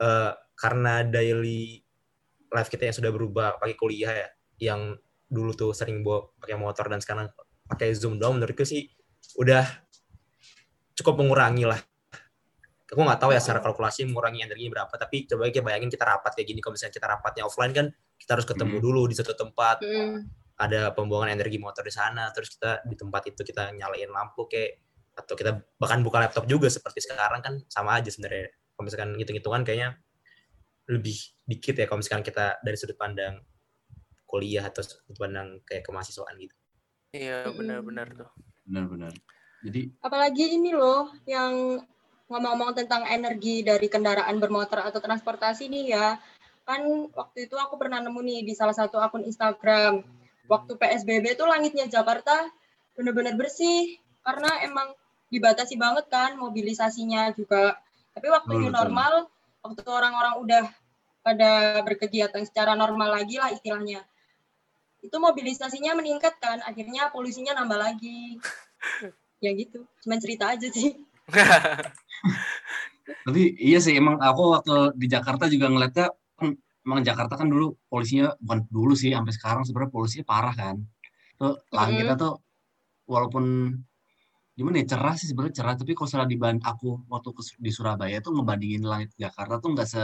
eh, 0.00 0.32
karena 0.56 1.04
daily 1.04 1.81
life 2.52 2.68
kita 2.68 2.88
yang 2.88 2.96
sudah 2.96 3.10
berubah 3.12 3.56
pakai 3.58 3.76
kuliah 3.76 4.12
ya 4.12 4.28
yang 4.60 4.80
dulu 5.26 5.56
tuh 5.56 5.72
sering 5.72 6.04
bawa 6.04 6.28
pakai 6.38 6.60
motor 6.60 6.92
dan 6.92 7.00
sekarang 7.00 7.32
pakai 7.66 7.96
zoom 7.96 8.20
doang 8.20 8.36
menurutku 8.36 8.68
sih 8.68 8.84
udah 9.40 9.64
cukup 10.92 11.24
mengurangi 11.24 11.64
lah. 11.64 11.80
Aku 12.92 13.00
nggak 13.00 13.24
tahu 13.24 13.32
ya 13.32 13.40
secara 13.40 13.64
kalkulasi 13.64 14.04
mengurangi 14.04 14.44
energinya 14.44 14.84
berapa 14.84 14.94
tapi 15.00 15.24
coba 15.24 15.48
kita 15.48 15.64
bayangin 15.64 15.88
kita 15.88 16.04
rapat 16.04 16.36
kayak 16.36 16.48
gini 16.52 16.60
kalau 16.60 16.76
misalnya 16.76 16.92
kita 16.92 17.06
rapatnya 17.08 17.42
offline 17.48 17.72
kan 17.72 17.86
kita 18.20 18.30
harus 18.36 18.44
ketemu 18.44 18.76
Hmm. 18.76 18.84
dulu 18.84 19.02
di 19.08 19.16
satu 19.16 19.32
tempat. 19.32 19.80
Hmm, 19.80 20.28
ada 20.60 20.92
pembuangan 20.92 21.32
energi 21.32 21.56
motor 21.56 21.80
di 21.80 21.90
sana 21.90 22.28
terus 22.36 22.52
kita 22.52 22.84
di 22.84 22.92
tempat 22.92 23.32
itu 23.32 23.40
kita 23.40 23.72
nyalain 23.72 24.12
lampu 24.12 24.44
kayak 24.44 24.84
atau 25.16 25.32
kita 25.32 25.64
bahkan 25.80 26.04
buka 26.04 26.20
laptop 26.20 26.44
juga 26.44 26.68
seperti 26.68 27.00
sekarang 27.08 27.40
kan 27.40 27.64
sama 27.72 27.96
aja 27.96 28.12
sebenarnya. 28.12 28.52
Kalau 28.76 28.84
misalkan 28.84 29.10
hitung-hitungan 29.16 29.64
kayaknya 29.64 29.96
lebih 30.92 31.16
dikit 31.48 31.74
ya 31.74 31.88
kalau 31.88 32.04
misalkan 32.04 32.24
kita 32.24 32.60
dari 32.60 32.76
sudut 32.76 32.96
pandang 33.00 33.40
kuliah 34.28 34.64
atau 34.68 34.84
sudut 34.84 35.16
pandang 35.16 35.60
kayak 35.64 35.84
kemahasiswaan 35.84 36.36
gitu 36.36 36.56
Iya 37.12 37.44
Mm-mm. 37.44 37.60
benar-benar 37.60 38.08
tuh. 38.16 38.30
Benar-benar. 38.64 39.12
Jadi 39.62 39.92
apalagi 40.00 40.56
ini 40.56 40.72
loh 40.72 41.12
yang 41.28 41.84
ngomong-ngomong 42.32 42.72
tentang 42.72 43.04
energi 43.04 43.60
dari 43.60 43.92
kendaraan 43.92 44.40
bermotor 44.40 44.80
atau 44.80 44.98
transportasi 45.04 45.68
nih 45.68 45.84
ya 45.92 46.16
kan 46.64 46.80
waktu 47.12 47.44
itu 47.50 47.58
aku 47.60 47.76
pernah 47.76 48.00
nemu 48.00 48.16
nih 48.24 48.40
di 48.48 48.56
salah 48.56 48.72
satu 48.72 48.96
akun 48.96 49.28
Instagram 49.28 50.00
waktu 50.48 50.72
PSBB 50.80 51.36
tuh 51.36 51.44
langitnya 51.44 51.84
Jakarta 51.84 52.48
benar-benar 52.96 53.36
bersih 53.36 54.00
karena 54.24 54.48
emang 54.64 54.96
dibatasi 55.28 55.76
banget 55.76 56.08
kan 56.08 56.40
mobilisasinya 56.40 57.36
juga 57.36 57.76
tapi 58.16 58.32
waktu 58.32 58.48
Betul, 58.48 58.62
new 58.64 58.72
normal 58.72 59.28
waktu 59.60 59.82
orang-orang 59.84 60.34
udah 60.40 60.64
pada 61.22 61.80
berkegiatan 61.86 62.42
secara 62.42 62.74
normal 62.74 63.22
lagi 63.22 63.38
lah 63.38 63.54
istilahnya. 63.54 64.02
Itu 65.02 65.18
mobilisasinya 65.18 65.94
meningkat 65.98 66.38
kan 66.42 66.58
akhirnya 66.66 67.10
polusinya 67.14 67.56
nambah 67.56 67.78
lagi. 67.78 68.38
Ya 69.42 69.50
gitu 69.58 69.82
cuma 70.06 70.22
cerita 70.22 70.54
aja 70.54 70.70
sih. 70.70 70.94
Tapi 73.26 73.58
iya 73.58 73.82
sih 73.82 73.98
emang 73.98 74.22
aku 74.22 74.54
waktu 74.54 74.94
di 74.94 75.10
Jakarta 75.10 75.50
juga 75.50 75.66
ngeliatnya 75.66 76.14
kan 76.38 76.54
emang 76.86 77.02
Jakarta 77.02 77.34
kan 77.34 77.50
dulu 77.50 77.74
polisinya 77.90 78.38
bukan 78.38 78.70
dulu 78.70 78.94
sih 78.94 79.10
sampai 79.10 79.34
sekarang 79.34 79.66
sebenarnya 79.66 79.90
polisinya 79.90 80.26
parah 80.30 80.54
kan. 80.54 80.78
Tuh 81.42 81.58
langitnya 81.74 82.14
tuh 82.14 82.38
walaupun 83.10 83.74
gimana 84.52 84.84
ya 84.84 84.94
cerah 84.94 85.14
sih 85.16 85.32
sebenarnya 85.32 85.54
cerah 85.58 85.74
tapi 85.74 85.96
kalau 85.96 86.06
salah 86.06 86.28
dibanding 86.28 86.62
aku 86.62 87.02
waktu 87.08 87.32
ke, 87.32 87.42
di 87.56 87.70
Surabaya 87.72 88.20
tuh 88.20 88.36
ngebandingin 88.36 88.84
langit 88.84 89.10
Jakarta 89.16 89.58
tuh 89.58 89.72
nggak 89.72 89.88
se 89.88 90.02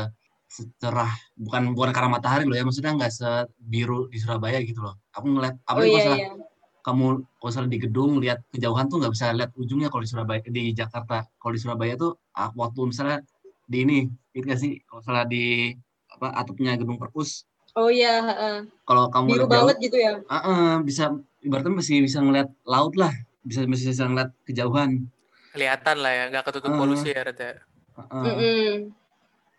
secerah 0.48 1.12
bukan 1.36 1.76
bukan 1.76 1.92
karena 1.92 2.10
matahari 2.16 2.48
loh 2.48 2.56
ya 2.56 2.64
maksudnya 2.64 2.96
nggak 2.96 3.12
sebiru 3.12 4.08
di 4.08 4.16
Surabaya 4.16 4.58
gitu 4.64 4.80
loh 4.80 4.96
aku 5.12 5.28
ngeliat 5.28 5.54
oh 5.60 5.68
apalagi 5.68 5.92
iya 5.92 6.00
kalau 6.02 6.16
iya 6.16 6.30
kamu 6.78 7.06
kalau 7.36 7.52
salah 7.52 7.68
di 7.68 7.78
gedung 7.84 8.16
lihat 8.16 8.40
kejauhan 8.48 8.88
tuh 8.88 8.96
nggak 8.96 9.12
bisa 9.12 9.28
lihat 9.36 9.52
ujungnya 9.60 9.92
kalau 9.92 10.02
di 10.02 10.10
Surabaya 10.10 10.40
di 10.40 10.72
Jakarta 10.72 11.28
kalau 11.36 11.52
di 11.52 11.60
Surabaya 11.60 11.94
tuh 12.00 12.16
ah, 12.32 12.48
waktu 12.56 12.80
misalnya 12.88 13.20
di 13.68 13.84
ini 13.84 13.98
itu 14.32 14.44
nggak 14.48 14.60
sih 14.60 14.80
kalau 14.88 15.04
salah 15.04 15.28
di 15.28 15.76
apa 16.08 16.32
atapnya 16.32 16.80
gedung 16.80 16.96
perpus 16.96 17.44
oh 17.76 17.92
iya 17.92 18.24
heeh. 18.24 18.56
kalau 18.88 19.12
kamu 19.12 19.26
biru 19.28 19.36
lihat 19.36 19.50
jauh 19.52 19.60
banget 19.68 19.76
gitu 19.84 19.96
ya 20.00 20.12
ah, 20.32 20.36
ah, 20.48 20.72
bisa 20.80 21.12
ibaratnya 21.44 21.76
masih 21.76 22.00
bisa 22.00 22.24
ngeliat 22.24 22.48
laut 22.64 22.96
lah 22.96 23.12
bisa 23.44 23.68
masih 23.68 23.92
bisa 23.92 24.08
ngeliat 24.08 24.32
kejauhan 24.48 25.04
Kelihatan 25.48 25.96
lah 26.04 26.12
ya, 26.12 26.24
nggak 26.28 26.44
ketutup 26.44 26.70
Ah. 26.70 26.78
polusi 26.78 27.08
ya, 27.08 27.24
Red 27.24 27.40
ya. 27.40 27.52
Ah, 27.96 28.04
ah. 28.12 28.22
Mm-mm. 28.30 28.92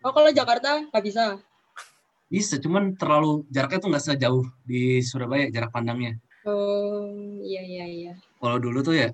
Oh 0.04 0.12
kalau 0.12 0.30
Jakarta 0.32 0.84
nggak 0.88 1.04
bisa 1.04 1.38
bisa 2.30 2.54
cuman 2.62 2.94
terlalu 2.94 3.42
jaraknya 3.50 3.78
tuh 3.82 3.88
nggak 3.90 4.04
sejauh 4.04 4.44
di 4.62 5.02
Surabaya 5.02 5.50
jarak 5.50 5.74
pandangnya 5.74 6.16
oh 6.46 7.10
iya 7.42 7.62
iya 7.62 7.84
iya 7.86 8.12
kalau 8.38 8.56
dulu 8.62 8.80
tuh 8.80 8.96
ya 8.96 9.08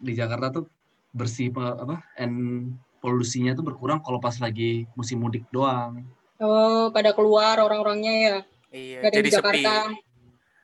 di 0.00 0.12
Jakarta 0.16 0.52
tuh 0.52 0.64
bersih 1.10 1.50
apa 1.56 2.04
and 2.20 2.70
polusinya 3.00 3.56
tuh 3.56 3.64
berkurang 3.66 4.04
kalau 4.04 4.20
pas 4.20 4.36
lagi 4.38 4.86
musim 4.94 5.18
mudik 5.18 5.48
doang 5.50 6.04
oh 6.38 6.92
pada 6.94 7.10
keluar 7.16 7.58
orang-orangnya 7.58 8.14
ya 8.14 8.36
Iya, 8.70 9.02
Gak 9.02 9.10
ada 9.10 9.16
jadi 9.18 9.26
di 9.26 9.30
sepi. 9.34 9.42
Jakarta. 9.42 9.74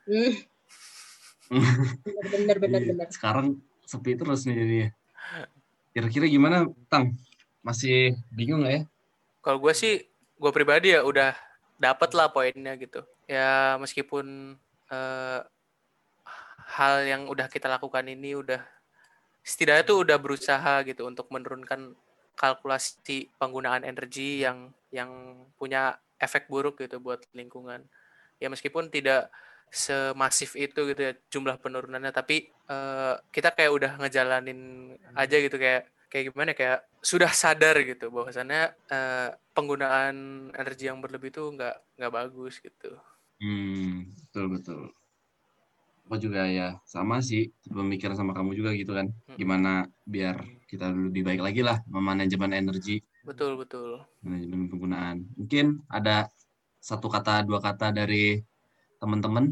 Hmm. 0.07 0.33
bener 2.31 2.57
bener 2.63 2.81
Iya, 2.83 2.91
bener. 2.95 3.07
Sekarang 3.11 3.47
sepi 3.83 4.15
terus 4.15 4.47
nih 4.47 4.55
jadinya. 4.55 4.89
Kira-kira 5.91 6.27
gimana, 6.31 6.57
Tang? 6.87 7.19
Masih 7.67 8.15
bingung 8.31 8.63
nggak 8.63 8.75
ya? 8.79 8.83
Kalau 9.47 9.63
gue 9.63 9.71
sih, 9.79 10.03
gue 10.43 10.51
pribadi 10.51 10.91
ya 10.91 11.07
udah 11.07 11.31
dapet 11.79 12.11
lah 12.19 12.35
poinnya 12.35 12.75
gitu. 12.75 13.07
Ya 13.31 13.79
meskipun 13.79 14.59
eh, 14.91 15.41
hal 16.75 16.95
yang 17.07 17.31
udah 17.31 17.47
kita 17.47 17.71
lakukan 17.71 18.11
ini 18.11 18.35
udah 18.35 18.59
setidaknya 19.47 19.87
tuh 19.87 20.03
udah 20.03 20.19
berusaha 20.19 20.83
gitu 20.83 21.07
untuk 21.07 21.31
menurunkan 21.31 21.95
kalkulasi 22.35 23.31
penggunaan 23.39 23.87
energi 23.87 24.43
yang 24.43 24.75
yang 24.91 25.39
punya 25.55 25.95
efek 26.19 26.51
buruk 26.51 26.83
gitu 26.83 26.99
buat 26.99 27.23
lingkungan. 27.31 27.87
Ya 28.43 28.51
meskipun 28.51 28.91
tidak 28.91 29.31
semasif 29.71 30.59
itu 30.59 30.91
gitu 30.91 31.01
ya 31.07 31.13
jumlah 31.31 31.63
penurunannya, 31.63 32.11
tapi 32.11 32.51
eh, 32.51 33.15
kita 33.31 33.55
kayak 33.55 33.71
udah 33.71 33.93
ngejalanin 34.03 34.91
aja 35.15 35.39
gitu 35.39 35.55
kayak 35.55 35.87
kayak 36.11 36.25
gimana 36.33 36.51
ya, 36.55 36.57
kayak 36.61 36.79
sudah 37.03 37.31
sadar 37.31 37.77
gitu 37.87 38.11
bahwasannya 38.15 38.63
eh, 38.97 39.29
penggunaan 39.55 40.17
energi 40.55 40.85
yang 40.91 40.99
berlebih 41.05 41.31
itu 41.35 41.43
nggak 41.57 41.77
nggak 41.99 42.13
bagus 42.15 42.55
gitu. 42.63 42.91
Hmm, 43.41 44.13
betul 44.17 44.45
betul. 44.55 44.81
Aku 46.07 46.17
juga 46.23 46.47
ya 46.47 46.79
sama 46.87 47.19
sih 47.19 47.51
pemikiran 47.67 48.15
sama 48.15 48.33
kamu 48.37 48.51
juga 48.59 48.71
gitu 48.79 48.95
kan. 48.95 49.07
Hmm. 49.27 49.37
Gimana 49.41 49.71
biar 50.07 50.37
kita 50.71 50.87
lebih 50.95 51.23
baik 51.27 51.43
lagi 51.43 51.61
lah 51.67 51.79
memanajemen 51.91 52.55
energi, 52.55 53.03
Betul 53.27 53.59
betul. 53.59 54.03
manajemen 54.23 54.71
penggunaan. 54.71 55.17
Mungkin 55.35 55.83
ada 55.91 56.31
satu 56.79 57.11
kata 57.11 57.43
dua 57.43 57.59
kata 57.59 57.91
dari 57.91 58.39
teman-teman 59.03 59.51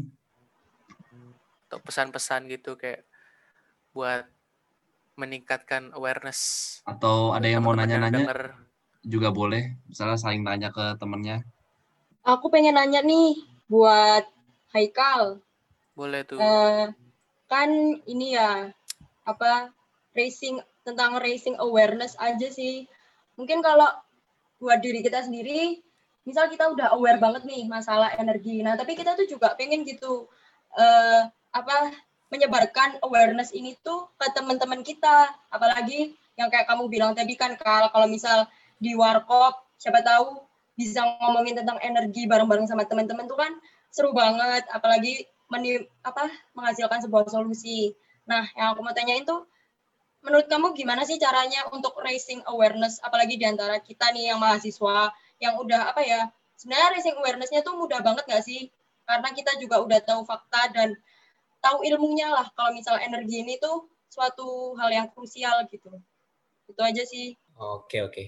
Atau 1.67 1.79
pesan-pesan 1.83 2.47
gitu 2.47 2.79
kayak 2.79 3.03
buat 3.91 4.23
meningkatkan 5.15 5.95
awareness. 5.95 6.39
atau 6.83 7.31
ada 7.31 7.47
yang 7.47 7.63
mau 7.63 7.73
nanya-nanya 7.73 8.27
juga 9.05 9.29
boleh. 9.31 9.77
Misalnya 9.87 10.17
saling 10.19 10.43
tanya 10.43 10.69
ke 10.73 10.97
temennya. 10.99 11.45
Aku 12.25 12.49
pengen 12.49 12.75
nanya 12.75 13.05
nih 13.05 13.37
buat 13.69 14.25
Haikal. 14.73 15.39
Boleh 15.95 16.25
tuh. 16.27 16.41
Eh, 16.41 16.91
kan 17.47 17.69
ini 18.09 18.35
ya 18.35 18.73
apa 19.23 19.71
racing 20.17 20.59
tentang 20.83 21.17
racing 21.21 21.55
awareness 21.61 22.17
aja 22.19 22.49
sih. 22.51 22.89
Mungkin 23.39 23.61
kalau 23.61 23.87
buat 24.59 24.81
diri 24.81 25.05
kita 25.05 25.23
sendiri, 25.23 25.79
misal 26.25 26.49
kita 26.49 26.67
udah 26.73 26.91
aware 26.97 27.21
banget 27.21 27.45
nih 27.45 27.69
masalah 27.69 28.11
energi. 28.17 28.59
Nah, 28.65 28.75
tapi 28.75 28.97
kita 28.97 29.13
tuh 29.15 29.29
juga 29.29 29.53
pengen 29.55 29.85
gitu 29.85 30.27
eh 30.75 31.23
apa 31.55 31.75
menyebarkan 32.35 32.99
awareness 33.01 33.55
ini 33.55 33.79
tuh 33.79 34.11
ke 34.19 34.27
teman-teman 34.35 34.83
kita. 34.83 35.31
Apalagi 35.47 36.11
yang 36.35 36.51
kayak 36.51 36.67
kamu 36.67 36.91
bilang 36.91 37.15
tadi 37.15 37.39
kan 37.39 37.55
Kal, 37.55 37.87
kalau 37.89 38.11
misal 38.11 38.43
di 38.75 38.91
warkop 38.93 39.63
siapa 39.79 40.03
tahu 40.03 40.43
bisa 40.75 40.99
ngomongin 41.23 41.55
tentang 41.55 41.79
energi 41.79 42.27
bareng-bareng 42.27 42.67
sama 42.67 42.83
teman-teman 42.83 43.23
tuh 43.31 43.39
kan 43.39 43.55
seru 43.87 44.11
banget 44.11 44.67
apalagi 44.75 45.23
meni- 45.47 45.87
apa 46.03 46.27
menghasilkan 46.51 46.99
sebuah 46.99 47.31
solusi. 47.31 47.95
Nah, 48.27 48.43
yang 48.59 48.75
aku 48.75 48.83
mau 48.83 48.91
tanyain 48.91 49.23
tuh 49.23 49.47
menurut 50.25 50.49
kamu 50.49 50.73
gimana 50.73 51.05
sih 51.05 51.21
caranya 51.21 51.69
untuk 51.69 51.95
raising 52.01 52.41
awareness 52.49 52.97
apalagi 53.05 53.37
di 53.37 53.45
antara 53.45 53.77
kita 53.77 54.09
nih 54.09 54.33
yang 54.33 54.41
mahasiswa 54.41 55.13
yang 55.37 55.53
udah 55.61 55.93
apa 55.93 56.01
ya 56.01 56.33
sebenarnya 56.57 56.97
raising 56.97 57.15
awareness-nya 57.21 57.61
tuh 57.61 57.77
mudah 57.77 58.01
banget 58.01 58.25
gak 58.25 58.41
sih 58.41 58.73
karena 59.05 59.29
kita 59.37 59.53
juga 59.61 59.85
udah 59.85 60.01
tahu 60.01 60.25
fakta 60.25 60.73
dan 60.73 60.97
tahu 61.65 61.81
ilmunya 61.81 62.29
lah. 62.29 62.45
Kalau 62.53 62.69
misal 62.77 63.01
energi 63.01 63.41
ini 63.41 63.57
tuh 63.57 63.89
suatu 64.05 64.77
hal 64.77 64.93
yang 64.93 65.07
krusial 65.09 65.65
gitu. 65.65 65.89
Itu 66.69 66.81
aja 66.85 67.01
sih. 67.01 67.33
Oke 67.57 68.05
oke. 68.05 68.23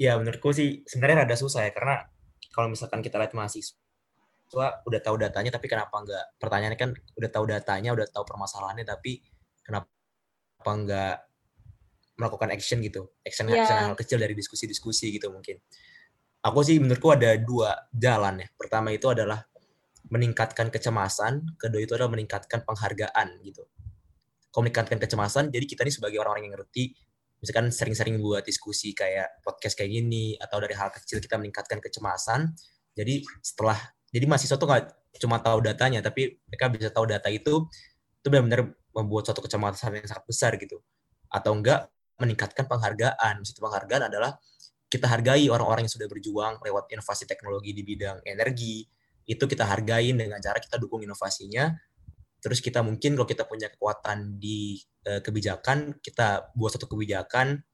Ya 0.00 0.16
menurutku 0.16 0.50
sih 0.56 0.82
sebenarnya 0.88 1.28
rada 1.28 1.36
susah 1.36 1.68
ya 1.68 1.72
karena 1.76 2.08
kalau 2.50 2.72
misalkan 2.72 3.04
kita 3.04 3.20
lihat 3.20 3.36
mahasiswa 3.36 3.76
udah 4.86 5.00
tahu 5.02 5.16
datanya 5.18 5.50
tapi 5.50 5.66
kenapa 5.66 5.94
enggak 5.98 6.24
pertanyaannya 6.38 6.78
kan 6.78 6.90
udah 7.18 7.30
tahu 7.30 7.44
datanya 7.50 7.90
udah 7.90 8.06
tahu 8.06 8.22
permasalahannya 8.22 8.86
tapi 8.86 9.18
kenapa 9.66 9.90
enggak 10.66 11.26
melakukan 12.14 12.50
action 12.54 12.78
gitu? 12.82 13.10
Action 13.26 13.50
Iya. 13.50 13.66
action 13.66 13.76
hal 13.90 13.96
kecil 13.98 14.18
dari 14.22 14.34
diskusi-diskusi 14.38 15.10
gitu 15.14 15.30
mungkin. 15.34 15.58
Aku 16.44 16.60
sih 16.62 16.78
menurutku 16.78 17.10
ada 17.10 17.34
dua 17.40 17.88
jalan 17.90 18.44
ya. 18.44 18.48
Pertama 18.54 18.92
itu 18.94 19.10
adalah 19.10 19.42
meningkatkan 20.12 20.68
kecemasan 20.68 21.56
kedua 21.56 21.80
itu 21.80 21.96
adalah 21.96 22.12
meningkatkan 22.12 22.64
penghargaan 22.64 23.40
gitu. 23.44 23.64
Kalau 24.54 24.70
kecemasan 24.70 25.50
jadi 25.50 25.64
kita 25.66 25.82
ini 25.82 25.92
sebagai 25.92 26.22
orang-orang 26.22 26.50
yang 26.50 26.54
ngerti 26.60 26.94
misalkan 27.42 27.74
sering-sering 27.74 28.22
buat 28.22 28.46
diskusi 28.46 28.94
kayak 28.94 29.42
podcast 29.42 29.74
kayak 29.74 29.90
gini 29.90 30.38
atau 30.38 30.62
dari 30.62 30.72
hal 30.78 30.94
kecil 30.94 31.18
kita 31.18 31.36
meningkatkan 31.36 31.82
kecemasan 31.82 32.54
jadi 32.94 33.20
setelah 33.42 33.76
jadi 34.14 34.24
mahasiswa 34.30 34.54
tuh 34.54 34.68
nggak 34.70 34.84
cuma 35.18 35.42
tahu 35.42 35.58
datanya 35.66 35.98
tapi 36.00 36.38
mereka 36.46 36.70
bisa 36.70 36.88
tahu 36.94 37.10
data 37.10 37.26
itu 37.28 37.66
itu 38.24 38.26
benar-benar 38.32 38.72
membuat 38.94 39.28
suatu 39.28 39.44
kecemasan 39.44 40.00
yang 40.00 40.08
sangat 40.08 40.24
besar 40.24 40.56
gitu. 40.56 40.80
Atau 41.28 41.52
enggak 41.52 41.92
meningkatkan 42.16 42.64
penghargaan. 42.64 43.42
Maksud 43.42 43.58
penghargaan 43.58 44.08
adalah 44.08 44.38
kita 44.86 45.10
hargai 45.10 45.50
orang-orang 45.50 45.84
yang 45.84 45.92
sudah 45.92 46.08
berjuang 46.08 46.62
lewat 46.62 46.88
inovasi 46.94 47.26
teknologi 47.26 47.74
di 47.74 47.82
bidang 47.82 48.22
energi 48.22 48.86
itu 49.24 49.44
kita 49.44 49.64
hargain 49.64 50.16
dengan 50.16 50.38
cara 50.40 50.60
kita 50.60 50.76
dukung 50.76 51.00
inovasinya. 51.04 51.72
Terus 52.40 52.60
kita 52.60 52.84
mungkin 52.84 53.16
kalau 53.16 53.28
kita 53.28 53.44
punya 53.48 53.72
kekuatan 53.72 54.36
di 54.36 54.76
eh, 55.08 55.24
kebijakan 55.24 56.00
kita 56.04 56.52
buat 56.52 56.76
satu 56.76 56.84
kebijakan 56.92 57.64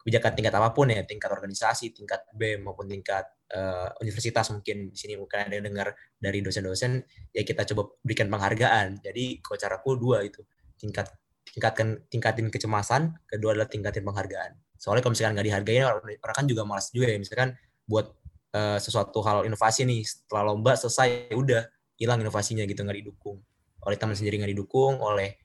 kebijakan 0.00 0.32
tingkat 0.32 0.54
apa 0.56 0.72
pun 0.72 0.88
ya 0.88 1.04
tingkat 1.04 1.28
organisasi 1.28 1.92
tingkat 1.92 2.24
BEM 2.32 2.64
maupun 2.64 2.88
tingkat 2.88 3.24
eh, 3.52 3.88
universitas 4.00 4.48
mungkin 4.52 4.92
di 4.92 4.96
sini 4.96 5.16
mungkin 5.16 5.48
ada 5.48 5.54
yang 5.56 5.66
dengar 5.72 5.92
dari 6.16 6.40
dosen-dosen 6.44 7.00
ya 7.32 7.42
kita 7.44 7.64
coba 7.72 7.96
berikan 8.04 8.28
penghargaan. 8.28 9.00
Jadi 9.00 9.40
kalau 9.40 9.56
caraku 9.60 9.96
dua 9.96 10.24
itu 10.24 10.44
tingkat 10.76 11.08
tingkatkan 11.50 12.04
tingkatin 12.12 12.48
kecemasan 12.52 13.16
kedua 13.24 13.56
adalah 13.56 13.68
tingkatin 13.68 14.04
penghargaan. 14.04 14.52
Soalnya 14.80 15.04
kalau 15.04 15.12
misalkan 15.12 15.32
nggak 15.36 15.48
dihargai 15.52 15.80
orang, 15.84 16.04
orang 16.24 16.36
kan 16.36 16.46
juga 16.48 16.62
malas 16.64 16.88
juga 16.88 17.12
ya. 17.12 17.18
Misalkan 17.20 17.52
buat 17.84 18.19
eh, 18.54 18.78
sesuatu 18.82 19.18
hal 19.26 19.46
inovasi 19.48 19.84
nih 19.86 20.00
setelah 20.06 20.52
lomba 20.54 20.74
selesai 20.78 21.30
ya 21.30 21.36
udah 21.36 21.62
hilang 22.00 22.18
inovasinya 22.22 22.64
gitu 22.66 22.80
nggak 22.82 22.98
didukung 23.04 23.38
oleh 23.86 23.96
teman 24.00 24.14
sendiri 24.18 24.40
nggak 24.40 24.52
didukung 24.54 24.98
oleh 25.00 25.36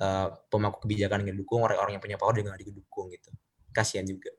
eh, 0.00 0.26
pemangku 0.50 0.78
kebijakan 0.84 1.24
nggak 1.24 1.34
didukung 1.36 1.60
oleh 1.66 1.76
orang 1.78 1.98
yang 1.98 2.02
punya 2.04 2.18
power 2.20 2.34
juga 2.38 2.54
nggak 2.54 2.62
didukung 2.68 3.06
gitu 3.12 3.30
kasihan 3.72 4.06
juga 4.06 4.32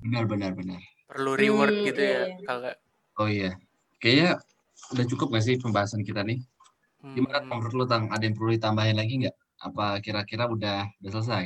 Benar, 0.00 0.24
benar, 0.24 0.52
benar. 0.56 0.80
Perlu 1.10 1.32
reward 1.36 1.74
Hmm, 1.76 1.86
gitu 1.92 2.00
iya, 2.00 2.10
ya 2.10 2.22
iya. 2.24 2.36
kalau 2.48 2.72
Oh 3.20 3.28
iya. 3.28 3.50
Kayaknya 4.00 4.30
udah 4.96 5.04
cukup 5.12 5.26
nggak 5.28 5.44
sih 5.44 5.54
pembahasan 5.60 6.00
kita 6.08 6.24
nih? 6.24 6.38
Gimana 7.12 7.44
Hmm, 7.44 7.50
menurut 7.52 7.74
lu 7.76 7.84
Tang? 7.84 8.08
Ada 8.08 8.22
yang 8.24 8.34
perlu 8.38 8.50
ditambahin 8.56 8.96
lagi 8.96 9.14
nggak? 9.20 9.36
Apa 9.60 10.00
kira-kira 10.00 10.48
udah 10.48 10.88
udah 11.04 11.10
selesai? 11.12 11.44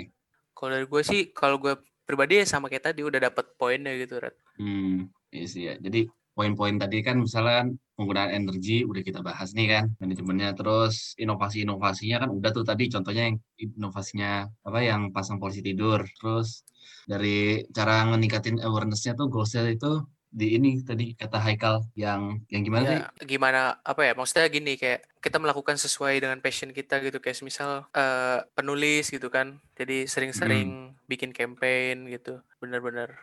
Kalau 0.55 0.71
dari 0.71 0.87
gue 0.87 1.03
sih, 1.03 1.21
kalau 1.35 1.57
gue 1.59 1.75
pribadi 2.07 2.39
ya 2.41 2.47
sama 2.47 2.71
kayak 2.71 2.95
tadi 2.95 3.01
udah 3.03 3.21
dapet 3.27 3.47
poinnya 3.59 3.93
gitu, 3.99 4.23
Red. 4.23 4.37
Hmm, 4.55 5.11
iya 5.35 5.47
sih 5.53 5.63
ya. 5.69 5.75
Jadi 5.85 6.07
poin-poin 6.35 6.75
tadi 6.83 6.99
kan 7.07 7.17
misalnya 7.23 7.63
kan 7.63 7.69
penggunaan 7.95 8.31
energi 8.35 8.83
udah 8.83 9.03
kita 9.07 9.23
bahas 9.23 9.55
nih 9.55 9.67
kan 9.71 9.85
manajemennya 10.03 10.51
terus 10.59 11.15
inovasi-inovasinya 11.15 12.27
kan 12.27 12.31
udah 12.35 12.51
tuh 12.51 12.67
tadi 12.67 12.91
contohnya 12.91 13.31
yang 13.31 13.39
inovasinya 13.55 14.51
apa 14.67 14.79
yang 14.83 15.15
pasang 15.15 15.39
polisi 15.39 15.63
tidur 15.63 16.03
terus 16.19 16.67
dari 17.07 17.63
cara 17.71 18.03
meningkatin 18.11 18.59
awareness-nya 18.59 19.15
tuh 19.15 19.31
goalsnya 19.31 19.71
itu 19.71 20.03
di 20.35 20.59
ini 20.59 20.83
tadi 20.83 21.15
kata 21.15 21.39
Haikal 21.39 21.87
yang 21.95 22.43
yang 22.51 22.67
gimana 22.67 22.83
sih? 22.91 22.99
Ya, 22.99 23.07
gimana 23.23 23.79
apa 23.87 24.03
ya? 24.03 24.19
Maksudnya 24.19 24.51
gini 24.51 24.75
kayak 24.75 25.07
kita 25.23 25.39
melakukan 25.39 25.79
sesuai 25.79 26.19
dengan 26.19 26.43
passion 26.43 26.75
kita 26.75 26.99
gitu 27.07 27.23
kayak 27.23 27.39
misal 27.47 27.87
eh, 27.95 28.43
penulis 28.59 29.15
gitu 29.15 29.31
kan. 29.31 29.63
Jadi 29.79 30.11
sering-sering 30.11 30.99
bikin 31.07 31.31
campaign 31.31 32.11
gitu. 32.11 32.43
Bener-bener 32.59 33.15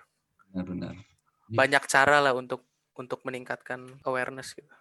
Benar-benar 0.55 1.10
banyak 1.51 1.83
cara 1.87 2.17
lah 2.23 2.33
untuk 2.35 2.63
untuk 2.95 3.23
meningkatkan 3.23 3.99
awareness 4.05 4.53
gitu. 4.55 4.71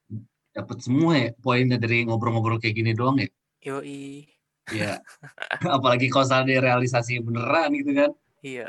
dapat 0.50 0.82
semua 0.82 1.14
ya 1.14 1.30
poinnya 1.38 1.78
dari 1.78 2.02
ngobrol-ngobrol 2.02 2.58
kayak 2.58 2.74
gini 2.74 2.90
doang 2.90 3.22
ya. 3.22 3.30
Yoi. 3.62 4.26
Ya. 4.74 4.98
Apalagi 5.78 6.10
kalau 6.10 6.26
misalnya 6.26 6.58
realisasi 6.58 7.22
beneran 7.22 7.70
gitu 7.70 7.90
kan. 7.94 8.10
Iya. 8.42 8.68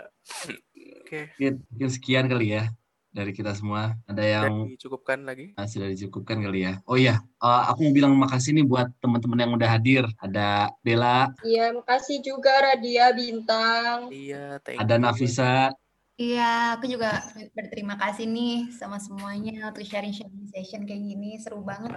Oke. 1.01 1.33
Mungkin 1.41 1.53
mungkin 1.73 1.89
sekian 1.89 2.25
kali 2.29 2.53
ya 2.53 2.69
dari 3.11 3.35
kita 3.35 3.51
semua. 3.51 3.95
Ada 4.07 4.23
yang 4.23 4.43
Dan 4.47 4.71
dicukupkan 4.71 5.19
lagi. 5.27 5.51
Ah, 5.59 5.67
sudah 5.67 5.91
dicukupkan 5.91 6.39
kali 6.39 6.63
ya. 6.63 6.73
Oh 6.87 6.95
iya, 6.95 7.19
eh, 7.19 7.63
aku 7.67 7.91
mau 7.91 7.93
bilang 7.93 8.13
makasih 8.15 8.55
nih 8.55 8.65
buat 8.65 8.87
teman-teman 9.03 9.43
yang 9.43 9.51
udah 9.55 9.69
hadir. 9.69 10.03
Ada 10.17 10.71
Bella, 10.79 11.29
Iya, 11.43 11.75
makasih 11.75 12.23
juga 12.23 12.51
Radia 12.71 13.11
Bintang. 13.11 14.09
Iya, 14.09 14.63
thank 14.63 14.79
ada 14.79 14.95
you. 14.95 15.03
Nafisa, 15.03 15.75
Iya, 16.21 16.41
aku 16.75 16.85
juga 16.93 17.07
berterima 17.57 17.95
kasih 18.01 18.25
nih 18.35 18.51
sama 18.79 18.97
semuanya 19.05 19.51
untuk 19.69 19.83
sharing-sharing 19.89 20.45
session 20.53 20.81
kayak 20.87 21.03
gini. 21.09 21.27
Seru 21.43 21.59
banget. 21.71 21.91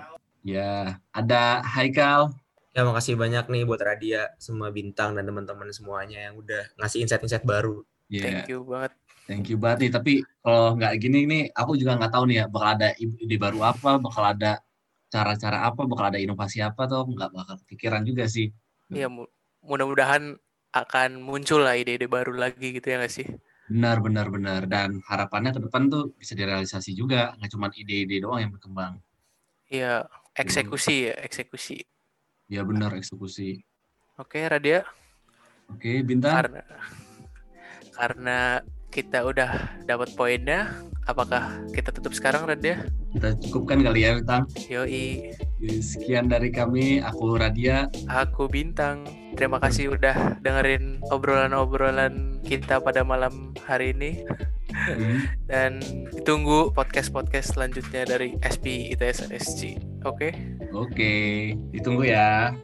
ya, 0.44 0.98
ada 1.14 1.62
Haikal, 1.64 2.32
Ya 2.74 2.82
makasih 2.82 3.14
banyak 3.14 3.46
nih 3.54 3.62
buat 3.70 3.78
Radia, 3.78 4.34
semua 4.42 4.66
bintang 4.74 5.14
dan 5.14 5.22
teman-teman 5.30 5.70
semuanya 5.70 6.26
yang 6.26 6.34
udah 6.42 6.74
ngasih 6.74 7.06
insight-insight 7.06 7.46
baru. 7.46 7.86
ya, 8.10 8.26
Thank 8.26 8.50
you 8.50 8.66
banget. 8.66 8.92
thank 9.30 9.46
you 9.50 9.56
banget 9.62 9.78
nih. 9.86 9.90
Tapi 9.96 10.12
kalau 10.42 10.74
nggak 10.78 10.92
gini 11.02 11.18
nih, 11.30 11.42
aku 11.54 11.72
juga 11.80 11.94
nggak 11.98 12.12
tahu 12.14 12.24
nih 12.30 12.36
ya, 12.42 12.46
bakal 12.50 12.68
ada 12.76 12.88
ide 12.98 13.36
baru 13.38 13.60
apa, 13.62 13.90
bakal 14.02 14.24
ada 14.34 14.52
cara-cara 15.14 15.58
apa, 15.68 15.82
bakal 15.90 16.06
ada 16.10 16.18
inovasi 16.22 16.58
apa 16.66 16.82
tuh, 16.90 17.02
nggak 17.14 17.30
bakal 17.36 17.54
kepikiran 17.62 18.02
juga 18.08 18.24
sih. 18.26 18.48
Iya, 18.96 19.06
mu- 19.14 19.30
mudah-mudahan 19.68 20.22
akan 20.80 21.10
muncul 21.28 21.60
lah 21.66 21.74
ide-ide 21.80 22.06
baru 22.16 22.32
lagi 22.42 22.66
gitu 22.76 22.86
ya 22.90 22.96
nggak 23.00 23.14
sih? 23.16 23.26
Benar, 23.64 23.96
benar, 24.04 24.26
benar. 24.28 24.62
Dan 24.68 25.00
harapannya 25.08 25.56
ke 25.56 25.60
depan 25.64 25.88
tuh 25.88 26.12
bisa 26.20 26.36
direalisasi 26.36 26.92
juga, 26.92 27.32
nggak 27.40 27.50
cuma 27.50 27.72
ide-ide 27.72 28.20
doang 28.20 28.44
yang 28.44 28.52
berkembang. 28.52 29.00
Iya, 29.72 30.04
eksekusi 30.36 31.08
ya, 31.08 31.14
eksekusi. 31.24 31.80
Ya 32.52 32.60
benar, 32.60 32.92
eksekusi. 32.92 33.64
Oke, 34.20 34.44
Radia. 34.44 34.84
Oke, 35.72 36.04
Bintang. 36.04 36.44
Karena 36.44 36.62
karena 37.96 38.40
kita 38.94 39.26
udah 39.26 39.82
dapat 39.90 40.14
poinnya, 40.14 40.70
apakah 41.10 41.66
kita 41.74 41.90
tutup 41.90 42.14
sekarang, 42.14 42.46
Radia? 42.46 42.86
Kita 43.10 43.34
cukupkan 43.42 43.82
kali 43.82 44.06
ya, 44.06 44.14
Bintang. 44.22 44.46
Yoi, 44.70 45.34
Sekian 45.82 46.30
dari 46.30 46.54
kami, 46.54 47.02
aku 47.02 47.34
Radia. 47.34 47.90
aku 48.06 48.46
Bintang. 48.46 49.02
Terima 49.34 49.58
kasih 49.58 49.98
udah 49.98 50.38
dengerin 50.38 51.02
obrolan-obrolan 51.10 52.38
kita 52.46 52.78
pada 52.78 53.02
malam 53.02 53.50
hari 53.66 53.90
ini. 53.98 54.22
Hmm. 54.70 55.26
Dan 55.50 55.82
ditunggu 56.14 56.70
podcast-podcast 56.70 57.58
selanjutnya 57.58 58.06
dari 58.06 58.38
SP 58.46 58.94
ITS 58.94 59.26
SC. 59.34 59.74
Oke? 60.06 60.30
Oke, 60.70 61.50
ditunggu 61.74 62.14
ya. 62.14 62.54